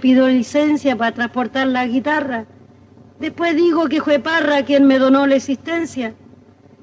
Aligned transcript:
pido 0.00 0.28
licencia 0.28 0.96
para 0.96 1.12
transportar 1.12 1.66
la 1.66 1.86
guitarra. 1.86 2.46
Después 3.18 3.54
digo 3.54 3.88
que 3.88 4.00
fue 4.00 4.18
Parra 4.18 4.64
quien 4.64 4.86
me 4.86 4.98
donó 4.98 5.26
la 5.26 5.36
existencia. 5.36 6.14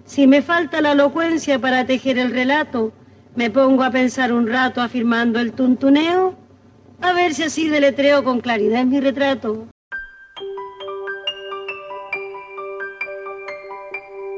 Si 0.06 0.28
me 0.28 0.42
falta 0.42 0.82
la 0.82 0.94
elocuencia 0.94 1.60
para 1.60 1.86
tejer 1.86 2.18
el 2.18 2.32
relato, 2.32 2.94
me 3.36 3.50
pongo 3.50 3.84
a 3.84 3.92
pensar 3.92 4.32
un 4.32 4.48
rato 4.48 4.82
afirmando 4.82 5.40
el 5.40 5.52
tuntuneo, 5.52 6.36
a 7.02 7.14
ver 7.14 7.34
si 7.34 7.44
así 7.44 7.68
deletreo 7.68 8.24
con 8.24 8.40
claridad 8.40 8.86
mi 8.86 9.00
retrato. 9.00 9.68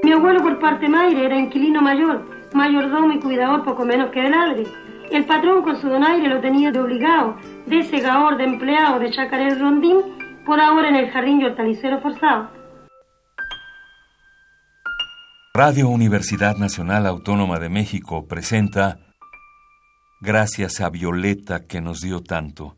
Mi 0.04 0.12
abuelo 0.12 0.42
por 0.42 0.60
parte 0.60 0.90
madre 0.90 1.26
era 1.26 1.38
inquilino 1.38 1.82
mayor, 1.82 2.26
mayordomo 2.54 3.14
y 3.14 3.20
cuidador 3.20 3.64
poco 3.64 3.86
menos 3.86 4.10
que 4.12 4.22
de 4.22 4.30
ladre. 4.30 4.64
El 5.12 5.26
patrón 5.26 5.64
con 5.64 5.82
su 5.82 5.90
donaire 5.90 6.28
lo 6.28 6.40
tenía 6.40 6.72
de 6.72 6.80
obligado, 6.80 7.36
de 7.66 7.84
segador, 7.84 8.38
de 8.38 8.44
empleado, 8.44 9.00
de 9.00 9.12
chacarero 9.12 9.56
rondín, 9.56 9.98
por 10.46 10.62
ahora 10.62 10.90
en 10.90 10.96
el 10.96 11.10
jardín 11.10 11.42
y 11.42 11.46
hortalicero 11.46 12.00
forzado. 12.00 12.50
Radio 15.54 15.90
Universidad 15.90 16.58
Nacional 16.58 17.08
Autónoma 17.08 17.58
de 17.60 17.70
México 17.70 18.28
presenta 18.28 19.00
Gracias 20.22 20.80
a 20.80 20.90
Violeta 20.90 21.66
que 21.66 21.82
nos 21.82 22.02
dio 22.02 22.22
tanto. 22.22 22.76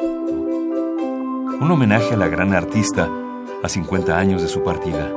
Un 0.00 1.70
homenaje 1.70 2.12
a 2.14 2.16
la 2.18 2.28
gran 2.28 2.52
artista 2.52 3.08
a 3.62 3.68
50 3.68 4.18
años 4.18 4.42
de 4.42 4.48
su 4.48 4.62
partida. 4.62 5.10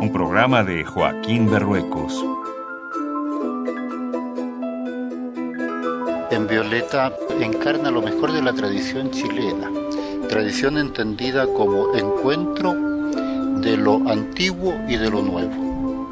Un 0.00 0.10
programa 0.12 0.64
de 0.64 0.84
Joaquín 0.84 1.50
Berruecos. 1.50 2.24
En 6.30 6.46
Violeta 6.46 7.10
encarna 7.40 7.90
lo 7.90 8.02
mejor 8.02 8.32
de 8.32 8.42
la 8.42 8.52
tradición 8.52 9.10
chilena, 9.10 9.70
tradición 10.28 10.76
entendida 10.76 11.46
como 11.46 11.94
encuentro 11.94 12.74
de 13.60 13.78
lo 13.78 13.94
antiguo 14.06 14.74
y 14.86 14.96
de 14.96 15.08
lo 15.08 15.22
nuevo. 15.22 16.10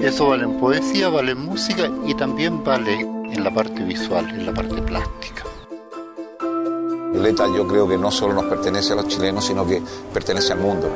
Eso 0.00 0.28
vale 0.28 0.44
en 0.44 0.60
poesía, 0.60 1.08
vale 1.08 1.32
en 1.32 1.44
música 1.44 1.90
y 2.06 2.14
también 2.14 2.62
vale 2.62 3.00
en 3.00 3.42
la 3.42 3.52
parte 3.52 3.82
visual, 3.82 4.28
en 4.30 4.46
la 4.46 4.54
parte 4.54 4.80
plástica. 4.82 5.42
Violeta 7.10 7.46
yo 7.56 7.66
creo 7.66 7.88
que 7.88 7.98
no 7.98 8.12
solo 8.12 8.34
nos 8.34 8.44
pertenece 8.44 8.92
a 8.92 8.96
los 8.96 9.08
chilenos, 9.08 9.44
sino 9.44 9.66
que 9.66 9.82
pertenece 10.14 10.52
al 10.52 10.60
mundo. 10.60 10.88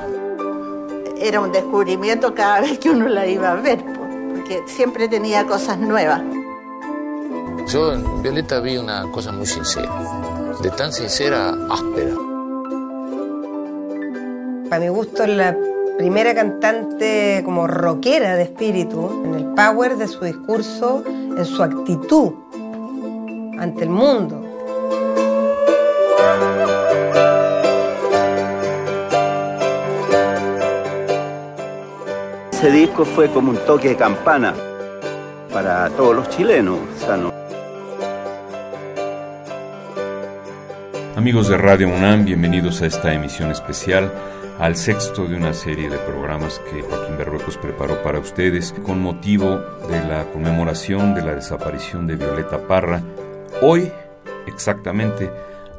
Era 1.17 1.41
un 1.41 1.51
descubrimiento 1.51 2.33
cada 2.35 2.61
vez 2.61 2.79
que 2.79 2.91
uno 2.91 3.09
la 3.09 3.27
iba 3.27 3.51
a 3.51 3.57
ver, 3.57 3.83
porque 3.85 4.63
siempre 4.67 5.09
tenía 5.09 5.45
cosas 5.45 5.79
nuevas. 5.79 6.23
Yo 7.69 7.93
en 7.93 8.23
Violeta 8.23 8.61
vi 8.61 8.77
una 8.77 9.11
cosa 9.11 9.33
muy 9.33 9.47
sincera, 9.47 9.91
de 10.63 10.71
tan 10.71 10.93
sincera 10.93 11.55
áspera 11.71 12.33
para 14.73 14.85
mi 14.85 14.89
gusto, 14.89 15.27
la 15.27 15.55
primera 15.99 16.35
cantante 16.35 17.43
como 17.45 17.67
rockera 17.67 18.37
de 18.37 18.45
espíritu, 18.45 19.23
en 19.23 19.35
el 19.35 19.45
power 19.49 19.99
de 19.99 20.09
su 20.09 20.25
discurso, 20.25 21.05
en 21.07 21.45
su 21.45 21.63
actitud 21.63 22.33
ante 23.59 23.85
el 23.85 23.91
mundo. 23.91 24.43
Ese 32.51 32.71
disco 32.71 33.05
fue 33.05 33.31
como 33.31 33.51
un 33.51 33.59
toque 33.67 33.91
de 33.91 33.97
campana 33.97 34.55
para 35.53 35.91
todos 35.91 36.17
los 36.17 36.31
chilenos. 36.31 36.79
Amigos 41.23 41.47
de 41.47 41.57
Radio 41.57 41.87
UNAM, 41.87 42.25
bienvenidos 42.25 42.83
a 42.83 42.87
esta 42.87 43.15
emisión 43.15 43.53
especial 43.53 44.13
al 44.59 44.75
sexto 44.75 45.29
de 45.29 45.37
una 45.37 45.55
serie 45.55 45.89
de 45.89 45.97
programas 45.99 46.61
que 46.69 46.83
Joaquín 46.83 47.17
Berruecos 47.17 47.57
preparó 47.59 48.03
para 48.03 48.19
ustedes 48.19 48.75
con 48.85 49.01
motivo 49.01 49.61
de 49.89 50.05
la 50.09 50.25
conmemoración 50.33 51.15
de 51.15 51.23
la 51.23 51.37
desaparición 51.37 52.09
de 52.09 52.17
Violeta 52.17 52.67
Parra. 52.67 53.05
Hoy, 53.61 53.89
exactamente, 54.49 55.31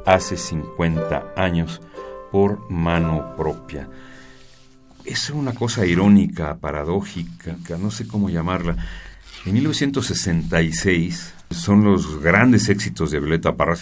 hace 0.06 0.38
50 0.38 1.34
años, 1.36 1.82
por 2.32 2.70
mano 2.70 3.36
propia. 3.36 3.86
Es 5.04 5.28
una 5.28 5.52
cosa 5.52 5.84
irónica, 5.84 6.56
paradójica, 6.56 7.76
no 7.78 7.90
sé 7.90 8.08
cómo 8.08 8.30
llamarla. 8.30 8.76
En 9.44 9.52
1966 9.52 11.34
son 11.50 11.84
los 11.84 12.22
grandes 12.22 12.70
éxitos 12.70 13.10
de 13.10 13.20
Violeta 13.20 13.54
Parra, 13.54 13.76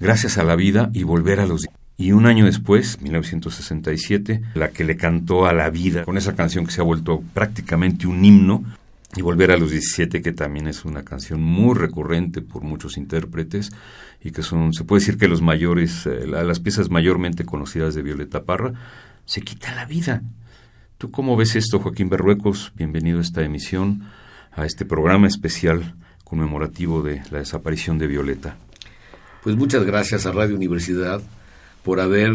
Gracias 0.00 0.38
a 0.38 0.44
la 0.44 0.56
vida 0.56 0.90
y 0.92 1.04
volver 1.04 1.40
a 1.40 1.46
los 1.46 1.66
y 1.96 2.10
un 2.10 2.26
año 2.26 2.44
después, 2.44 3.00
1967, 3.00 4.42
la 4.54 4.70
que 4.70 4.82
le 4.82 4.96
cantó 4.96 5.46
a 5.46 5.52
la 5.52 5.70
vida, 5.70 6.04
con 6.04 6.18
esa 6.18 6.34
canción 6.34 6.66
que 6.66 6.72
se 6.72 6.80
ha 6.80 6.84
vuelto 6.84 7.22
prácticamente 7.32 8.08
un 8.08 8.24
himno, 8.24 8.64
y 9.16 9.22
Volver 9.22 9.52
a 9.52 9.56
los 9.56 9.70
17, 9.70 10.22
que 10.22 10.32
también 10.32 10.66
es 10.66 10.84
una 10.84 11.04
canción 11.04 11.40
muy 11.40 11.76
recurrente 11.76 12.42
por 12.42 12.62
muchos 12.64 12.96
intérpretes, 12.96 13.70
y 14.20 14.32
que 14.32 14.42
son, 14.42 14.72
se 14.72 14.82
puede 14.82 15.00
decir 15.00 15.18
que 15.18 15.28
los 15.28 15.40
mayores, 15.40 16.04
eh, 16.06 16.26
las 16.26 16.58
piezas 16.58 16.90
mayormente 16.90 17.44
conocidas 17.44 17.94
de 17.94 18.02
Violeta 18.02 18.42
Parra, 18.42 18.72
se 19.24 19.42
quita 19.42 19.72
la 19.76 19.84
vida. 19.84 20.22
¿Tú 20.98 21.12
cómo 21.12 21.36
ves 21.36 21.54
esto, 21.54 21.78
Joaquín 21.78 22.08
Berruecos? 22.08 22.72
Bienvenido 22.74 23.18
a 23.18 23.22
esta 23.22 23.44
emisión, 23.44 24.08
a 24.50 24.66
este 24.66 24.84
programa 24.84 25.28
especial 25.28 25.94
conmemorativo 26.24 27.02
de 27.02 27.22
la 27.30 27.38
desaparición 27.38 27.98
de 27.98 28.08
Violeta. 28.08 28.56
Pues 29.44 29.56
muchas 29.56 29.84
gracias 29.84 30.24
a 30.24 30.32
Radio 30.32 30.56
Universidad 30.56 31.20
por 31.82 32.00
haber 32.00 32.32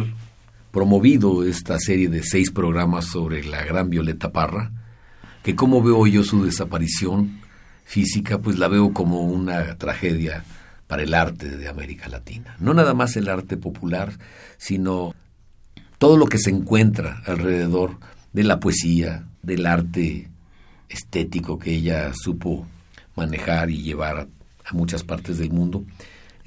promovido 0.72 1.44
esta 1.44 1.80
serie 1.80 2.08
de 2.08 2.22
seis 2.22 2.52
programas 2.52 3.06
sobre 3.06 3.44
la 3.44 3.66
gran 3.66 3.90
Violeta 3.90 4.32
Parra, 4.32 4.72
que 5.42 5.56
como 5.56 5.82
veo 5.82 6.06
yo 6.06 6.24
su 6.24 6.46
desaparición 6.46 7.42
física, 7.84 8.38
pues 8.38 8.60
la 8.60 8.68
veo 8.68 8.94
como 8.94 9.24
una 9.24 9.76
tragedia 9.80 10.46
para 10.86 11.02
el 11.02 11.16
arte 11.16 11.58
de 11.58 11.68
América 11.68 12.10
Latina. 12.10 12.56
No 12.60 12.76
nada 12.76 12.94
más 12.94 13.18
el 13.18 13.28
arte 13.28 13.58
popular, 13.58 14.14
sino 14.60 15.16
todo 15.98 16.16
lo 16.16 16.28
que 16.28 16.38
se 16.38 16.52
encuentra 16.52 17.24
alrededor 17.26 17.98
de 18.34 18.44
la 18.44 18.60
poesía, 18.60 19.26
del 19.42 19.66
arte 19.66 20.30
estético 20.90 21.58
que 21.58 21.74
ella 21.74 22.12
supo 22.14 22.68
manejar 23.16 23.72
y 23.72 23.82
llevar 23.82 24.28
a, 24.64 24.74
muchas 24.76 25.04
partes 25.04 25.40
del 25.40 25.50
mundo. 25.50 25.84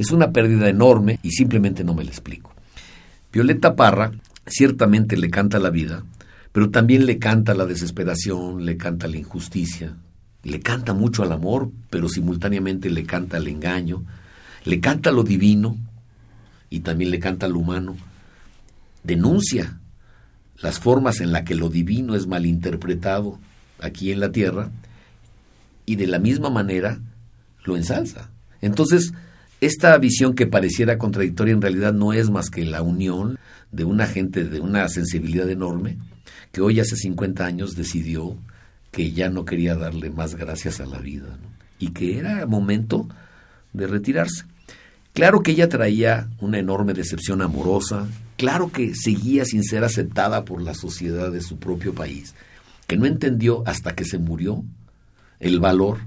Es 0.02 0.10
una 0.10 0.32
pérdida 0.32 0.68
enorme 0.68 1.20
y 1.22 1.30
simplemente 1.30 1.84
no 1.84 1.94
me 1.94 2.02
la 2.02 2.10
explico. 2.10 2.52
Violeta 3.32 3.76
Parra 3.76 4.10
ciertamente 4.48 5.16
le 5.16 5.30
canta 5.30 5.60
la 5.60 5.70
vida, 5.70 6.02
pero 6.50 6.70
también 6.70 7.06
le 7.06 7.20
canta 7.20 7.54
la 7.54 7.66
desesperación, 7.66 8.66
le 8.66 8.76
canta 8.76 9.06
la 9.06 9.18
injusticia, 9.18 9.94
le 10.42 10.58
canta 10.58 10.92
mucho 10.92 11.22
al 11.22 11.30
amor, 11.30 11.70
pero 11.88 12.08
simultáneamente 12.08 12.90
le 12.90 13.04
canta 13.04 13.36
al 13.36 13.46
engaño, 13.46 14.02
le 14.64 14.80
canta 14.80 15.12
lo 15.12 15.22
divino 15.22 15.78
y 16.68 16.80
también 16.80 17.12
le 17.12 17.20
canta 17.20 17.46
lo 17.46 17.60
humano. 17.60 17.96
Denuncia 19.04 19.78
las 20.58 20.80
formas 20.80 21.20
en 21.20 21.30
las 21.30 21.42
que 21.42 21.54
lo 21.54 21.68
divino 21.68 22.16
es 22.16 22.26
malinterpretado 22.26 23.38
aquí 23.78 24.10
en 24.10 24.18
la 24.18 24.32
tierra 24.32 24.68
y 25.86 25.94
de 25.94 26.08
la 26.08 26.18
misma 26.18 26.50
manera 26.50 26.98
lo 27.62 27.76
ensalza. 27.76 28.30
Entonces, 28.60 29.12
esta 29.62 29.96
visión 29.96 30.34
que 30.34 30.48
pareciera 30.48 30.98
contradictoria 30.98 31.54
en 31.54 31.62
realidad 31.62 31.92
no 31.92 32.12
es 32.12 32.30
más 32.30 32.50
que 32.50 32.64
la 32.64 32.82
unión 32.82 33.38
de 33.70 33.84
una 33.84 34.08
gente 34.08 34.42
de 34.42 34.58
una 34.58 34.88
sensibilidad 34.88 35.48
enorme 35.48 35.98
que 36.50 36.60
hoy 36.60 36.80
hace 36.80 36.96
50 36.96 37.46
años 37.46 37.76
decidió 37.76 38.36
que 38.90 39.12
ya 39.12 39.30
no 39.30 39.44
quería 39.44 39.76
darle 39.76 40.10
más 40.10 40.34
gracias 40.34 40.80
a 40.80 40.86
la 40.86 40.98
vida 40.98 41.38
y 41.78 41.90
que 41.90 42.18
era 42.18 42.44
momento 42.44 43.08
de 43.72 43.86
retirarse. 43.86 44.46
Claro 45.12 45.44
que 45.44 45.52
ella 45.52 45.68
traía 45.68 46.28
una 46.40 46.58
enorme 46.58 46.92
decepción 46.92 47.40
amorosa, 47.40 48.08
claro 48.36 48.72
que 48.72 48.96
seguía 48.96 49.44
sin 49.44 49.62
ser 49.62 49.84
aceptada 49.84 50.44
por 50.44 50.60
la 50.60 50.74
sociedad 50.74 51.30
de 51.30 51.40
su 51.40 51.60
propio 51.60 51.94
país, 51.94 52.34
que 52.88 52.96
no 52.96 53.06
entendió 53.06 53.62
hasta 53.64 53.94
que 53.94 54.04
se 54.04 54.18
murió 54.18 54.64
el 55.38 55.60
valor 55.60 55.98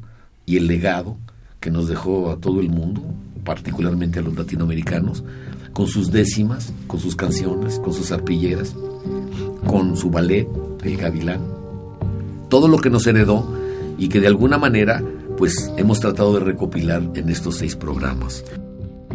y 0.46 0.58
el 0.58 0.68
legado 0.68 1.18
que 1.62 1.72
nos 1.72 1.88
dejó 1.88 2.32
a 2.32 2.42
todo 2.42 2.60
el 2.60 2.68
mundo, 2.68 3.16
particularmente 3.46 4.20
a 4.20 4.22
los 4.22 4.36
latinoamericanos, 4.36 5.24
con 5.72 5.88
sus 5.88 6.12
décimas, 6.12 6.74
con 6.88 7.00
sus 7.00 7.16
canciones, 7.16 7.80
con 7.80 7.94
sus 7.94 8.12
arpilleras, 8.12 8.76
con 9.66 9.96
su 9.96 10.10
ballet, 10.10 10.48
El 10.84 10.98
Gavilán, 10.98 11.42
todo 12.50 12.68
lo 12.68 12.80
que 12.80 12.90
nos 12.90 13.08
heredó 13.08 13.48
y 13.98 14.10
que 14.10 14.20
de 14.20 14.28
alguna 14.28 14.58
manera 14.58 15.02
pues 15.38 15.72
hemos 15.78 16.00
tratado 16.00 16.34
de 16.34 16.42
recopilar 16.42 17.02
en 17.14 17.30
estos 17.30 17.56
seis 17.56 17.76
programas. 17.76 18.44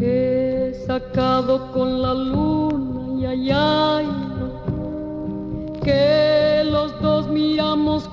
He 0.01 0.73
sacado 0.87 1.73
con 1.73 2.01
la 2.01 2.15
luna 2.15 3.35
y 3.35 3.51
que 5.83 6.63
los 6.71 7.01
dos 7.01 7.29
miramos 7.29 8.09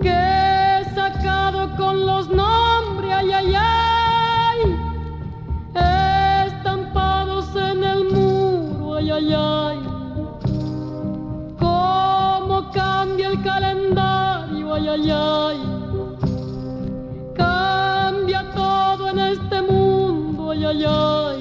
que 0.00 0.51
con 1.82 2.06
los 2.06 2.28
nombres 2.28 3.12
ay, 3.12 3.32
ay, 3.32 3.54
ay, 3.56 4.60
estampados 6.46 7.46
en 7.56 7.82
el 7.82 8.04
muro, 8.04 8.94
ay, 8.94 9.10
ay, 9.10 9.34
ay. 9.34 9.78
Cómo 11.58 12.70
cambia 12.72 13.26
el 13.30 13.42
calendario, 13.42 14.74
ay, 14.74 14.88
ay, 14.94 15.10
ay. 15.10 15.58
Cambia 17.34 18.40
todo 18.54 19.08
en 19.10 19.18
este 19.34 19.58
mundo, 19.62 20.52
ay, 20.52 20.64
ay, 20.64 20.84
ay. 20.86 21.31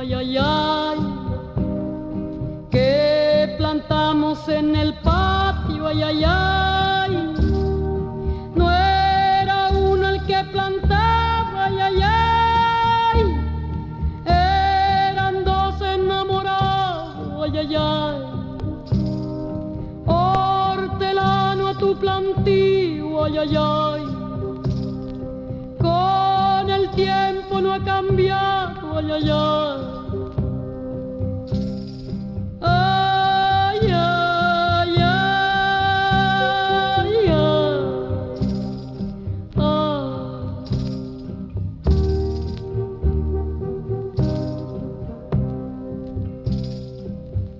Ay, 0.00 0.14
ay, 0.14 0.36
ay, 0.38 0.98
que 2.70 3.54
plantamos 3.58 4.48
en 4.48 4.74
el 4.74 4.94
patio, 5.00 5.86
ay, 5.88 6.02
ay, 6.02 6.24
ay, 6.26 7.34
no 8.54 8.70
era 8.72 9.68
uno 9.68 10.08
el 10.08 10.24
que 10.24 10.42
plantaba, 10.52 11.66
ay, 11.66 11.80
ay, 11.80 12.02
ay, 12.02 13.20
eran 14.24 15.44
dos 15.44 15.82
enamorados, 15.82 17.44
ay, 17.44 17.58
ay, 17.58 17.74
ay, 17.76 18.20
hortelano 20.06 21.68
a 21.68 21.74
tu 21.78 21.94
plantío, 21.98 23.24
ay, 23.24 23.36
ay, 23.36 23.56
ay. 23.56 24.09
Ha 27.72 27.84
cambiado, 27.84 28.98
ay, 28.98 29.06
ay, 29.12 29.30
ay. 29.30 29.50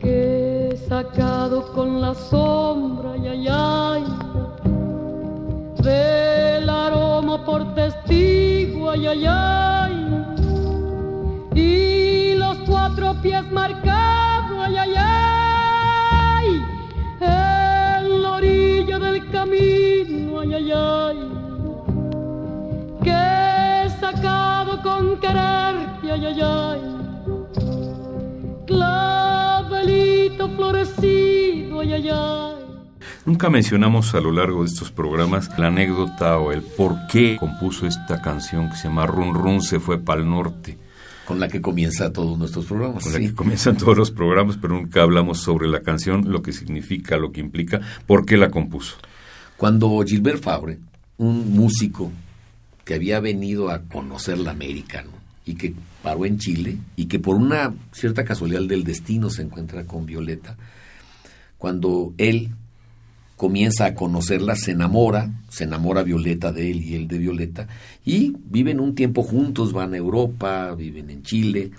Que 0.00 0.76
sacado 0.88 1.72
con 1.72 2.00
la 2.00 2.14
sombra, 2.14 3.12
ay, 3.12 3.48
ay. 3.48 4.04
Del 5.82 6.68
aroma 6.68 7.44
por 7.44 7.74
testigo, 7.74 8.90
ay, 8.90 9.06
ay, 9.06 9.26
ay, 9.26 9.79
pies 13.22 13.50
marcados, 13.52 14.58
ay, 14.66 14.76
ay, 14.76 14.94
ay, 14.96 16.64
en 17.20 18.22
la 18.22 18.30
orilla 18.32 18.98
del 18.98 19.30
camino, 19.30 20.40
ay, 20.40 20.54
ay, 20.54 20.72
ay, 20.72 21.18
que 23.02 23.10
he 23.10 23.90
sacado 24.00 24.82
con 24.82 25.18
quererte, 25.20 26.12
ay, 26.12 26.26
ay, 26.26 26.40
ay, 26.40 26.80
clavelito 28.66 30.48
florecido, 30.50 31.80
ay, 31.80 31.92
ay, 31.92 32.08
ay. 32.08 32.54
Nunca 33.26 33.50
mencionamos 33.50 34.14
a 34.14 34.20
lo 34.20 34.32
largo 34.32 34.62
de 34.62 34.68
estos 34.68 34.90
programas 34.90 35.50
la 35.58 35.66
anécdota 35.66 36.38
o 36.38 36.52
el 36.52 36.62
por 36.62 37.06
qué 37.06 37.36
compuso 37.38 37.86
esta 37.86 38.22
canción 38.22 38.70
que 38.70 38.76
se 38.76 38.88
llama 38.88 39.06
Run 39.06 39.34
Run 39.34 39.60
se 39.60 39.78
fue 39.78 39.98
pa'l 39.98 40.28
norte. 40.28 40.78
Con 41.30 41.38
la 41.38 41.46
que 41.46 41.60
comienza 41.60 42.12
todos 42.12 42.36
nuestros 42.36 42.66
programas. 42.66 43.04
Con 43.04 43.12
la 43.12 43.20
que 43.20 43.32
comienzan 43.32 43.76
todos 43.76 43.96
los 43.96 44.10
programas, 44.10 44.58
pero 44.60 44.74
nunca 44.74 45.02
hablamos 45.02 45.38
sobre 45.38 45.68
la 45.68 45.80
canción, 45.80 46.32
lo 46.32 46.42
que 46.42 46.52
significa, 46.52 47.16
lo 47.18 47.30
que 47.30 47.38
implica, 47.38 47.80
por 48.04 48.26
qué 48.26 48.36
la 48.36 48.50
compuso. 48.50 48.96
Cuando 49.56 50.02
Gilbert 50.04 50.42
Fabre, 50.42 50.80
un 51.18 51.52
músico 51.52 52.10
que 52.84 52.94
había 52.94 53.20
venido 53.20 53.70
a 53.70 53.82
conocer 53.82 54.38
la 54.38 54.50
América 54.50 55.02
¿no? 55.02 55.12
y 55.46 55.54
que 55.54 55.72
paró 56.02 56.24
en 56.24 56.38
Chile 56.38 56.78
y 56.96 57.04
que 57.04 57.20
por 57.20 57.36
una 57.36 57.74
cierta 57.92 58.24
casualidad 58.24 58.62
del 58.62 58.82
destino 58.82 59.30
se 59.30 59.42
encuentra 59.42 59.84
con 59.84 60.06
Violeta, 60.06 60.56
cuando 61.58 62.12
él 62.18 62.50
comienza 63.40 63.86
a 63.86 63.94
conocerla, 63.94 64.54
se 64.54 64.72
enamora, 64.72 65.30
se 65.48 65.64
enamora 65.64 66.02
Violeta 66.02 66.52
de 66.52 66.70
él 66.70 66.82
y 66.82 66.94
él 66.94 67.08
de 67.08 67.16
Violeta, 67.16 67.68
y 68.04 68.36
viven 68.50 68.80
un 68.80 68.94
tiempo 68.94 69.22
juntos, 69.22 69.72
van 69.72 69.94
a 69.94 69.96
Europa, 69.96 70.74
viven 70.74 71.08
en 71.08 71.22
Chile, 71.22 71.70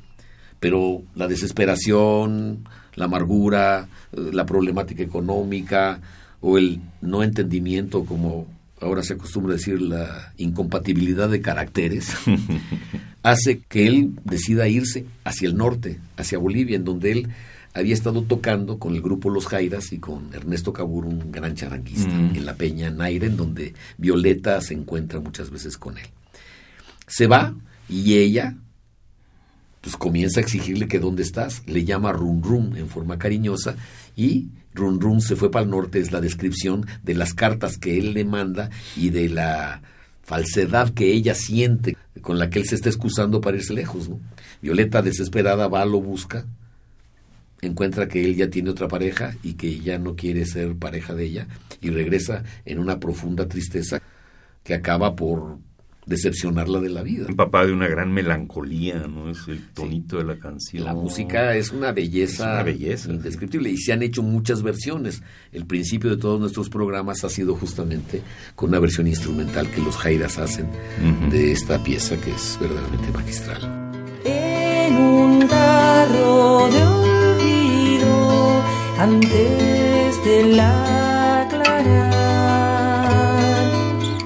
pero 0.60 1.04
la 1.14 1.28
desesperación, 1.28 2.68
la 2.96 3.06
amargura, 3.06 3.88
eh, 4.12 4.32
la 4.34 4.48
problemática 4.48 5.04
económica 5.04 6.02
o 6.40 6.58
el 6.58 6.82
no 7.00 7.22
entendimiento, 7.22 8.06
como 8.06 8.48
ahora 8.80 9.04
se 9.04 9.14
acostumbra 9.14 9.54
decir, 9.54 9.80
la 9.84 10.34
incompatibilidad 10.38 11.30
de 11.30 11.42
caracteres, 11.42 12.16
hace 13.22 13.60
que 13.60 13.86
él 13.86 14.14
decida 14.24 14.68
irse 14.68 15.06
hacia 15.24 15.48
el 15.48 15.56
norte, 15.56 16.00
hacia 16.18 16.40
Bolivia, 16.40 16.76
en 16.76 16.86
donde 16.86 17.12
él 17.12 17.30
había 17.74 17.94
estado 17.94 18.24
tocando 18.24 18.80
con 18.80 18.94
el 18.96 19.02
grupo 19.02 19.30
Los 19.30 19.48
Jairas 19.48 19.92
y 19.94 20.00
con 20.00 20.34
Ernesto 20.34 20.74
Cabur, 20.74 21.06
un 21.06 21.32
gran 21.32 21.56
charanguista, 21.56 22.14
Mm. 22.14 22.36
en 22.36 22.46
la 22.46 22.56
Peña 22.56 22.90
Naira, 22.90 23.26
en 23.28 23.38
donde 23.38 23.74
Violeta 23.98 24.60
se 24.62 24.74
encuentra 24.74 25.20
muchas 25.20 25.50
veces 25.50 25.78
con 25.78 25.98
él. 25.98 26.08
Se 27.08 27.28
va 27.28 27.54
y 27.90 28.16
ella 28.16 28.56
pues 29.82 29.98
comienza 29.98 30.40
a 30.40 30.44
exigirle 30.44 30.88
que 30.88 31.00
dónde 31.00 31.24
estás, 31.24 31.64
le 31.66 31.84
llama 31.84 32.12
Run 32.12 32.44
Run 32.44 32.78
en 32.78 32.88
forma 32.88 33.18
cariñosa 33.18 33.76
y 34.16 34.50
Run 34.76 35.02
Run 35.02 35.22
se 35.22 35.36
fue 35.36 35.50
para 35.50 35.66
el 35.66 35.72
norte 35.72 36.00
es 36.00 36.12
la 36.12 36.22
descripción 36.22 36.86
de 37.04 37.16
las 37.16 37.34
cartas 37.34 37.78
que 37.80 37.98
él 37.98 38.14
le 38.14 38.24
manda 38.24 38.70
y 38.96 39.10
de 39.10 39.28
la 39.28 39.82
falsedad 40.22 40.94
que 40.94 41.12
ella 41.12 41.34
siente 41.34 41.98
con 42.22 42.38
la 42.38 42.50
que 42.52 42.60
él 42.60 42.68
se 42.68 42.76
está 42.76 42.90
excusando 42.90 43.42
para 43.42 43.58
irse 43.58 43.74
lejos. 43.74 44.08
¿no? 44.08 44.20
Violeta 44.62 45.02
desesperada 45.02 45.68
va, 45.68 45.84
lo 45.84 46.00
busca, 46.00 46.46
encuentra 47.62 48.08
que 48.08 48.24
él 48.24 48.36
ya 48.36 48.50
tiene 48.50 48.70
otra 48.70 48.88
pareja 48.88 49.36
y 49.44 49.54
que 49.54 49.80
ya 49.80 49.98
no 49.98 50.16
quiere 50.16 50.46
ser 50.46 50.76
pareja 50.76 51.14
de 51.14 51.26
ella 51.26 51.48
y 51.80 51.90
regresa 51.90 52.44
en 52.66 52.80
una 52.80 53.00
profunda 53.00 53.48
tristeza 53.48 54.02
que 54.64 54.74
acaba 54.74 55.16
por 55.16 55.58
decepcionarla 56.06 56.80
de 56.80 56.90
la 56.90 57.04
vida. 57.04 57.26
Un 57.30 57.36
papá 57.36 57.66
de 57.66 57.74
una 57.74 57.88
gran 57.88 58.12
melancolía, 58.12 59.08
¿no? 59.08 59.30
Es 59.30 59.48
el 59.48 59.68
tonito 59.70 60.18
de 60.18 60.24
la 60.24 60.38
canción. 60.38 60.84
La 60.84 60.94
música 60.94 61.56
es 61.56 61.72
una 61.72 61.92
belleza, 61.92 62.34
Es 62.34 62.54
una 62.54 62.64
belleza, 62.64 63.12
indescriptible 63.12 63.70
y 63.70 63.78
se 63.78 63.94
han 63.94 64.02
hecho 64.02 64.24
muchas 64.24 64.64
versiones. 64.64 65.22
El 65.52 65.66
principio 65.66 66.10
de 66.10 66.18
todos 66.18 66.40
nuestros 66.40 66.70
programas 66.70 67.24
ha 67.24 67.30
sido 67.30 67.56
justamente 67.56 68.22
con 68.56 68.70
una 68.70 68.80
versión 68.80 69.08
instrumental 69.08 69.70
que 69.70 69.82
los 69.82 69.96
Jairas 69.98 70.38
hacen 70.38 70.68
de 71.30 71.52
esta 71.52 71.82
pieza 71.84 72.18
que 72.20 72.32
es 72.32 72.58
verdaderamente 72.60 73.12
magistral. 73.12 73.92
en 74.24 74.96
un 74.98 75.48
carro 75.48 76.70
de 76.72 77.01
antes 79.02 80.24
del 80.24 80.60
aclarar 80.60 82.12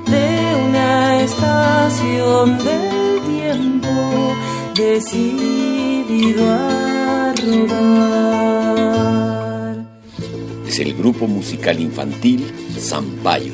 de 0.05 0.55
una 0.67 1.21
estación 1.23 2.57
del 2.57 3.21
tiempo 3.25 4.35
decidido 4.75 6.43
a 6.49 7.33
rodar. 7.41 8.55
Es 10.67 10.79
el 10.79 10.93
grupo 10.93 11.25
musical 11.27 11.79
infantil 11.79 12.51
Zampayo. 12.77 13.53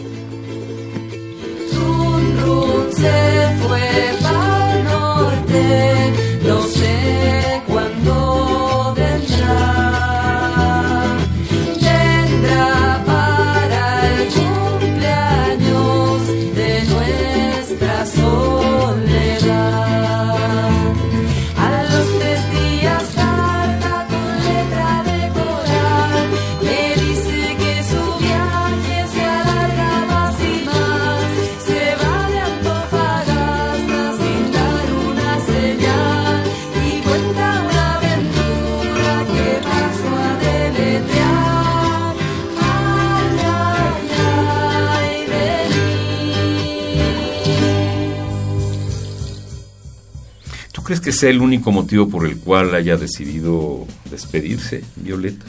Sea 51.22 51.30
el 51.30 51.40
único 51.42 51.72
motivo 51.72 52.10
por 52.10 52.26
el 52.26 52.38
cual 52.38 52.74
haya 52.74 52.98
decidido 52.98 53.86
despedirse, 54.10 54.84
Violeta? 54.96 55.46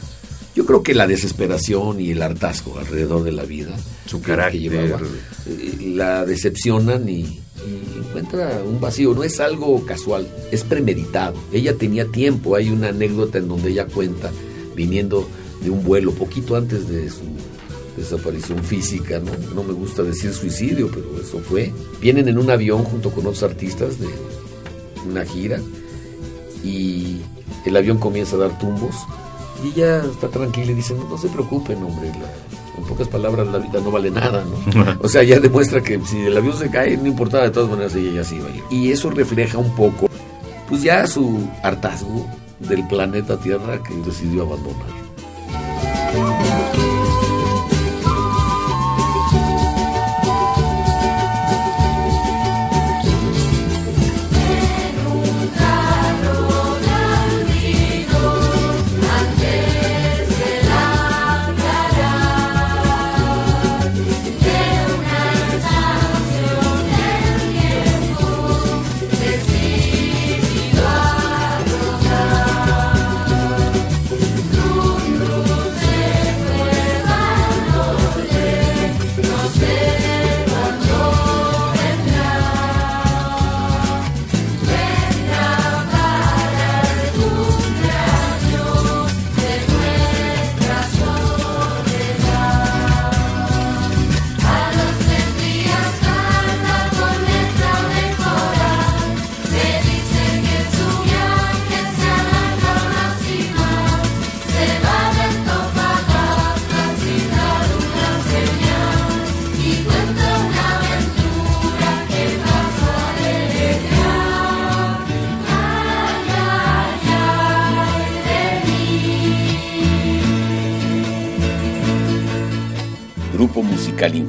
Yo 0.54 0.66
creo 0.66 0.82
que 0.82 0.94
la 0.94 1.06
desesperación 1.06 1.98
y 1.98 2.10
el 2.10 2.20
hartazgo 2.20 2.78
alrededor 2.78 3.22
de 3.24 3.32
la 3.32 3.44
vida, 3.44 3.74
Su 4.04 4.20
carácter. 4.20 4.60
que 4.60 4.68
llevaba, 4.68 5.00
eh, 5.46 5.92
la 5.96 6.26
decepcionan 6.26 7.08
y, 7.08 7.20
y 7.22 7.98
encuentra 7.98 8.60
un 8.62 8.80
vacío. 8.82 9.14
No 9.14 9.24
es 9.24 9.40
algo 9.40 9.86
casual, 9.86 10.28
es 10.50 10.62
premeditado. 10.62 11.36
Ella 11.54 11.74
tenía 11.74 12.04
tiempo. 12.06 12.54
Hay 12.54 12.68
una 12.68 12.88
anécdota 12.90 13.38
en 13.38 13.48
donde 13.48 13.70
ella 13.70 13.86
cuenta, 13.86 14.30
viniendo 14.76 15.26
de 15.62 15.70
un 15.70 15.82
vuelo 15.82 16.12
poquito 16.12 16.54
antes 16.54 16.86
de 16.86 17.08
su 17.08 17.22
desaparición 17.96 18.62
física, 18.62 19.20
¿no? 19.20 19.30
No 19.54 19.62
me 19.64 19.72
gusta 19.72 20.02
decir 20.02 20.34
suicidio, 20.34 20.90
pero 20.92 21.18
eso 21.18 21.38
fue. 21.38 21.72
Vienen 21.98 22.28
en 22.28 22.36
un 22.36 22.50
avión 22.50 22.84
junto 22.84 23.10
con 23.10 23.26
otros 23.26 23.42
artistas 23.42 23.98
de 23.98 24.08
una 25.08 25.24
gira 25.24 25.58
y 26.64 27.20
el 27.64 27.76
avión 27.76 27.98
comienza 27.98 28.36
a 28.36 28.40
dar 28.40 28.58
tumbos 28.58 28.94
y 29.64 29.68
ella 29.68 30.02
está 30.04 30.28
tranquila 30.28 30.72
y 30.72 30.74
dice, 30.74 30.94
no, 30.94 31.08
no 31.08 31.18
se 31.18 31.28
preocupen, 31.28 31.82
hombre, 31.82 32.08
la- 32.08 32.52
en 32.78 32.84
pocas 32.88 33.06
palabras 33.06 33.46
la 33.48 33.58
vida 33.58 33.80
no 33.80 33.90
vale 33.90 34.10
nada, 34.10 34.44
¿no? 34.44 34.96
o 35.02 35.08
sea, 35.08 35.22
ya 35.22 35.38
demuestra 35.38 35.82
que 35.82 36.00
si 36.06 36.18
el 36.22 36.36
avión 36.36 36.56
se 36.56 36.70
cae, 36.70 36.96
no 36.96 37.06
importaba, 37.06 37.44
de 37.44 37.50
todas 37.50 37.68
maneras 37.70 37.94
ella 37.94 38.12
ya 38.16 38.24
se 38.24 38.36
iba 38.36 38.46
a 38.48 38.50
ir. 38.50 38.62
Y 38.70 38.90
eso 38.90 39.10
refleja 39.10 39.58
un 39.58 39.70
poco, 39.76 40.08
pues 40.68 40.82
ya 40.82 41.06
su 41.06 41.46
hartazgo 41.62 42.26
del 42.60 42.86
planeta 42.88 43.38
Tierra 43.38 43.82
que 43.82 43.94
decidió 43.96 44.42
abandonar. 44.44 45.01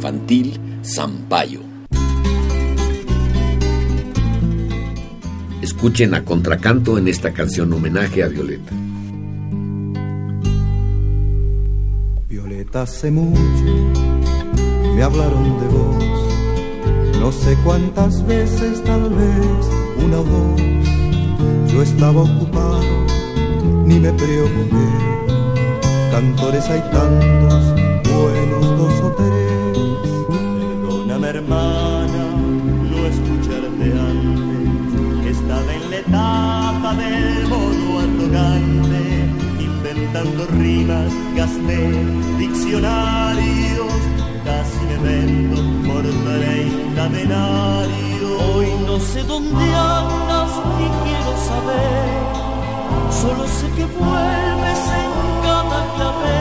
Infantil 0.04 0.60
Zampayo. 0.84 1.62
Escuchen 5.62 6.14
a 6.14 6.26
contracanto 6.26 6.98
en 6.98 7.08
esta 7.08 7.32
canción 7.32 7.72
homenaje 7.72 8.22
a 8.22 8.28
Violeta. 8.28 8.74
Violeta, 12.28 12.82
hace 12.82 13.12
mucho 13.12 13.40
me 14.94 15.02
hablaron 15.02 15.58
de 15.62 15.68
vos. 15.70 17.20
No 17.22 17.32
sé 17.32 17.58
cuántas 17.64 18.28
veces, 18.28 18.84
tal 18.84 19.10
vez 19.10 19.70
una 20.04 20.20
o 20.20 20.24
dos. 20.24 21.72
Yo 21.72 21.82
estaba 21.82 22.24
ocupado, 22.24 22.84
ni 23.86 24.00
me 24.02 24.12
preocupé. 24.12 24.86
Cantores 26.12 26.70
hay 26.70 26.82
tantos, 26.92 27.73
inventando 40.24 40.46
rimas, 40.48 41.12
gasté 41.36 41.92
diccionarios, 42.38 43.94
casi 44.46 44.86
me 44.86 44.98
vendo 44.98 45.56
por 45.88 46.04
30 46.04 47.10
denarios. 47.10 48.42
Hoy 48.56 48.68
no 48.86 49.00
sé 49.00 49.24
dónde 49.24 49.64
andas 49.76 50.52
ni 50.78 50.88
quiero 51.04 51.32
saber, 51.50 52.10
solo 53.12 53.48
sé 53.48 53.68
que 53.76 53.86
vuelves 53.86 54.82
en 55.02 55.12
cada 55.44 55.80
clave. 55.96 56.40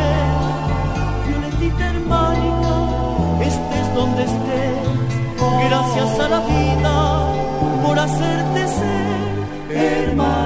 Violetita 1.28 1.86
hermanita, 1.86 2.74
estés 3.42 3.94
donde 3.94 4.22
estés, 4.24 4.78
gracias 5.68 6.20
a 6.20 6.28
la 6.28 6.40
vida 6.40 7.32
por 7.84 7.98
hacerte 7.98 8.68
ser 8.68 9.22
hermana 9.76 10.41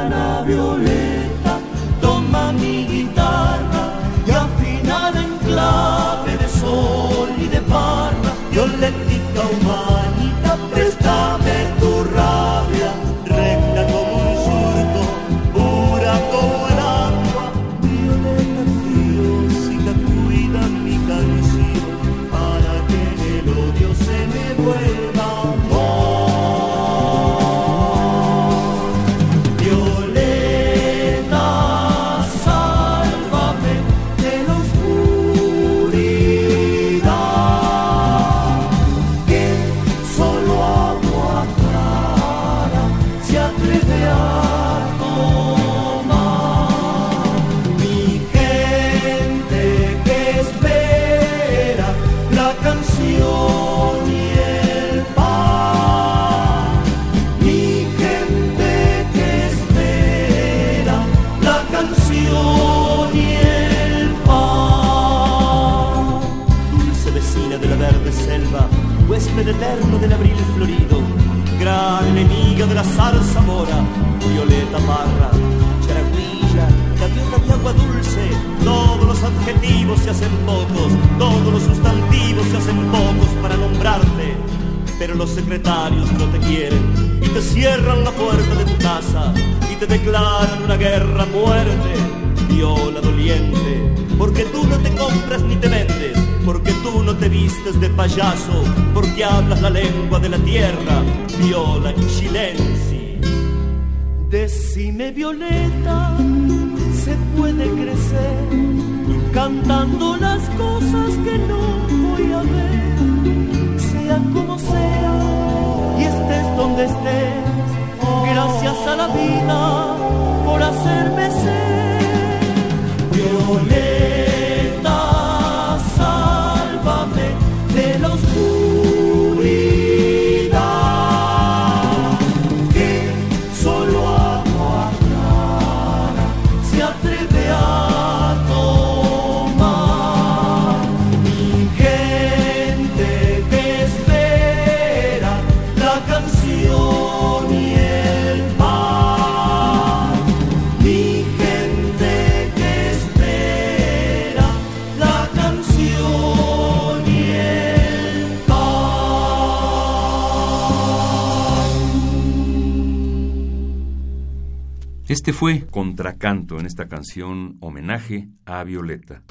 Este 165.26 165.37
fue 165.37 165.66
Contracanto 165.66 166.61
en 166.61 166.66
esta 166.66 166.87
canción 166.87 167.56
homenaje 167.59 168.28
a 168.45 168.62
Violeta. 168.62 169.25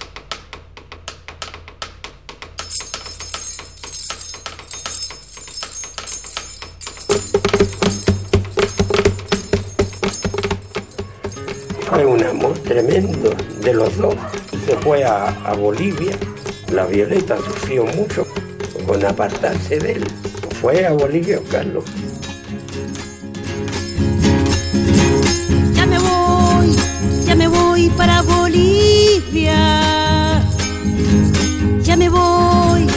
Fue 11.89 12.05
un 12.05 12.21
amor 12.25 12.59
tremendo 12.59 13.29
de 13.61 13.73
los 13.73 13.95
dos. 13.95 14.15
Se 14.65 14.75
fue 14.75 15.05
a, 15.05 15.27
a 15.49 15.53
Bolivia. 15.53 16.17
La 16.73 16.85
Violeta 16.87 17.37
sufrió 17.37 17.85
mucho 17.85 18.27
con 18.85 19.05
apartarse 19.05 19.79
de 19.79 19.93
él. 19.93 20.03
Fue 20.59 20.85
a 20.85 20.91
Bolivia, 20.91 21.39
Carlos. 21.49 21.85
Para 27.89 28.21
Bolivia. 28.21 29.61
Ya 31.83 31.95
me 31.95 32.09
voy, 32.09 32.87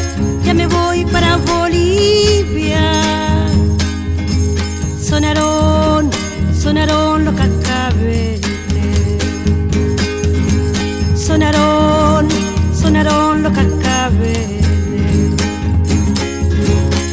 ya 0.44 0.54
me 0.54 0.66
voy 0.66 1.04
para 1.06 1.36
Bolivia. 1.36 2.82
Sonaron, 5.00 6.10
sonaron 6.62 7.24
los 7.24 7.34
cascabeles. 7.34 8.40
Sonaron, 11.16 12.28
sonaron 12.74 13.42
los 13.42 13.52
cascabeles. 13.52 14.64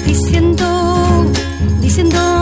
Diciendo, 0.06 1.26
diciéndome 1.82 2.35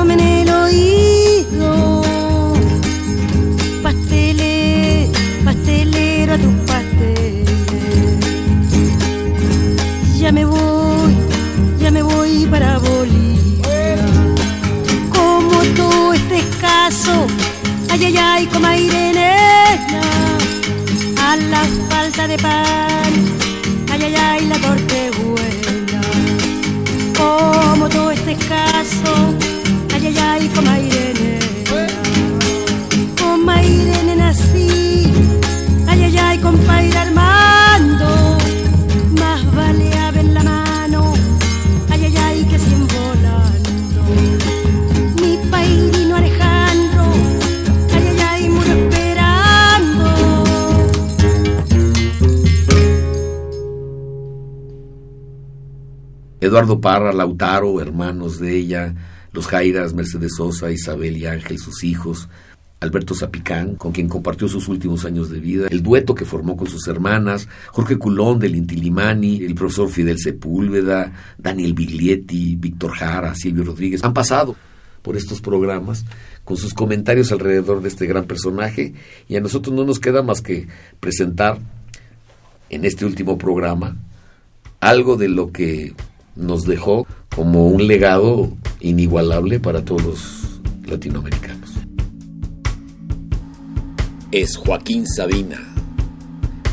falta 22.13 22.27
de 22.27 22.37
pan, 22.37 23.13
ay 23.91 24.03
ay 24.03 24.15
ay, 24.15 24.45
la 24.47 24.57
tortebuela. 24.59 26.01
Como 27.17 27.89
tú 27.89 28.09
este 28.11 28.33
escaso, 28.33 29.13
ay 29.93 30.07
ay 30.07 30.17
ay, 30.17 30.47
como 30.53 30.69
Eduardo 56.53 56.79
Parra, 56.79 57.11
Lautaro, 57.11 57.81
hermanos 57.81 58.39
de 58.39 58.55
ella, 58.55 58.93
los 59.31 59.47
Jairas, 59.47 59.95
Mercedes 59.95 60.33
Sosa, 60.37 60.69
Isabel 60.69 61.17
y 61.17 61.25
Ángel, 61.25 61.57
sus 61.57 61.83
hijos, 61.83 62.29
Alberto 62.79 63.15
Zapicán, 63.15 63.73
con 63.73 63.91
quien 63.91 64.07
compartió 64.07 64.47
sus 64.47 64.67
últimos 64.67 65.03
años 65.03 65.31
de 65.31 65.39
vida, 65.39 65.65
el 65.71 65.81
dueto 65.81 66.13
que 66.13 66.25
formó 66.25 66.55
con 66.55 66.67
sus 66.67 66.87
hermanas, 66.87 67.49
Jorge 67.71 67.97
Culón 67.97 68.37
del 68.37 68.55
Intilimani, 68.55 69.43
el 69.43 69.55
profesor 69.55 69.89
Fidel 69.89 70.19
Sepúlveda, 70.19 71.11
Daniel 71.39 71.73
Biglietti, 71.73 72.55
Víctor 72.55 72.91
Jara, 72.91 73.33
Silvio 73.33 73.63
Rodríguez, 73.63 74.03
han 74.03 74.13
pasado 74.13 74.55
por 75.01 75.17
estos 75.17 75.41
programas 75.41 76.05
con 76.43 76.57
sus 76.57 76.75
comentarios 76.75 77.31
alrededor 77.31 77.81
de 77.81 77.89
este 77.89 78.05
gran 78.05 78.25
personaje 78.25 78.93
y 79.27 79.37
a 79.37 79.41
nosotros 79.41 79.75
no 79.75 79.85
nos 79.85 79.99
queda 79.99 80.21
más 80.21 80.41
que 80.41 80.67
presentar 80.99 81.57
en 82.69 82.85
este 82.85 83.07
último 83.07 83.39
programa 83.39 83.97
algo 84.81 85.15
de 85.15 85.29
lo 85.29 85.51
que 85.51 85.95
nos 86.35 86.63
dejó 86.63 87.05
como 87.35 87.67
un 87.67 87.87
legado 87.87 88.51
inigualable 88.79 89.59
para 89.59 89.83
todos 89.83 90.03
los 90.03 90.61
latinoamericanos. 90.85 91.71
Es 94.31 94.57
Joaquín 94.57 95.07
Sabina, 95.07 95.59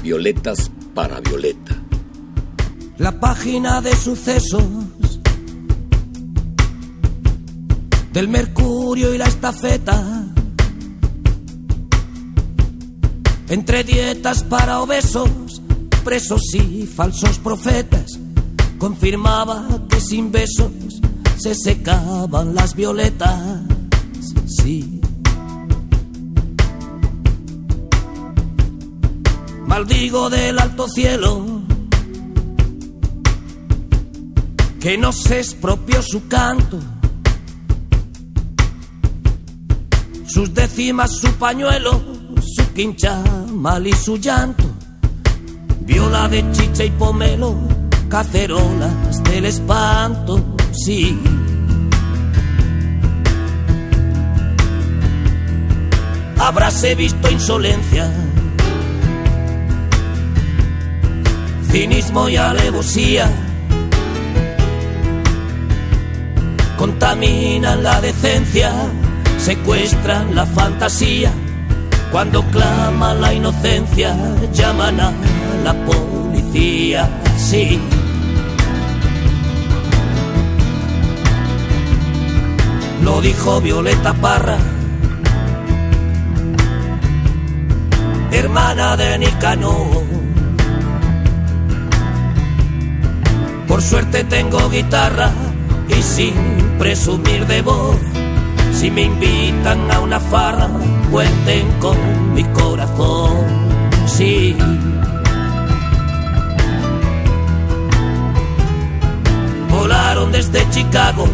Violetas 0.02 0.70
para 0.94 1.20
Violeta. 1.20 1.76
la 2.98 3.18
página 3.18 3.80
de 3.80 3.96
sucesos 3.96 4.62
del 8.12 8.28
Mercurio 8.28 9.14
y 9.14 9.18
la 9.18 9.26
estafeta. 9.26 10.26
Entre 13.48 13.84
dietas 13.84 14.44
para 14.44 14.80
obesos, 14.80 15.30
presos 16.04 16.42
y 16.54 16.86
falsos 16.86 17.38
profetas, 17.38 18.18
confirmaba 18.80 19.68
que 19.90 20.00
sin 20.00 20.32
besos 20.32 20.72
se 21.36 21.54
secaban 21.54 22.54
las 22.54 22.74
violetas. 22.74 23.60
Sí. 24.48 25.00
Maldigo 29.66 30.30
del 30.30 30.58
alto 30.58 30.88
cielo 30.88 31.44
que 34.80 34.96
no 34.96 35.12
se 35.12 35.38
expropió 35.40 36.02
su 36.02 36.26
canto, 36.26 36.78
sus 40.26 40.54
décimas, 40.54 41.18
su 41.18 41.30
pañuelo, 41.34 42.00
su 42.40 42.72
quincha, 42.72 43.22
mal 43.52 43.86
y 43.86 43.92
su 43.92 44.16
llanto, 44.16 44.64
viola 45.82 46.28
de 46.28 46.50
chicha 46.52 46.84
y 46.84 46.90
pomelo, 46.92 47.54
cacerolas 48.10 49.22
del 49.22 49.46
espanto, 49.46 50.44
sí. 50.72 51.18
Habráse 56.38 56.96
visto 56.96 57.30
insolencia, 57.30 58.10
cinismo 61.70 62.28
y 62.28 62.36
alevosía. 62.36 63.30
Contaminan 66.76 67.82
la 67.84 68.00
decencia, 68.00 68.72
secuestran 69.38 70.34
la 70.34 70.46
fantasía. 70.46 71.30
Cuando 72.10 72.42
claman 72.46 73.20
la 73.20 73.32
inocencia, 73.32 74.16
llaman 74.52 74.98
a 74.98 75.12
la 75.62 75.74
policía. 75.84 77.08
Sí. 77.36 77.78
Lo 83.02 83.20
dijo 83.20 83.60
Violeta 83.60 84.12
Parra 84.14 84.58
hermana 88.32 88.96
de 88.96 89.18
Nicanor. 89.18 90.04
Por 93.68 93.82
suerte 93.82 94.24
tengo 94.24 94.68
guitarra 94.70 95.30
y 95.88 96.02
sin 96.02 96.34
presumir 96.78 97.46
de 97.46 97.62
voz, 97.62 97.96
si 98.72 98.90
me 98.90 99.02
invitan 99.02 99.90
a 99.90 100.00
una 100.00 100.20
farra, 100.20 100.68
cuenten 101.10 101.70
con 101.78 102.34
mi 102.34 102.44
corazón. 102.44 103.46
Sí. 104.06 104.56
Volaron 109.70 110.32
desde 110.32 110.68
Chicago 110.70 111.28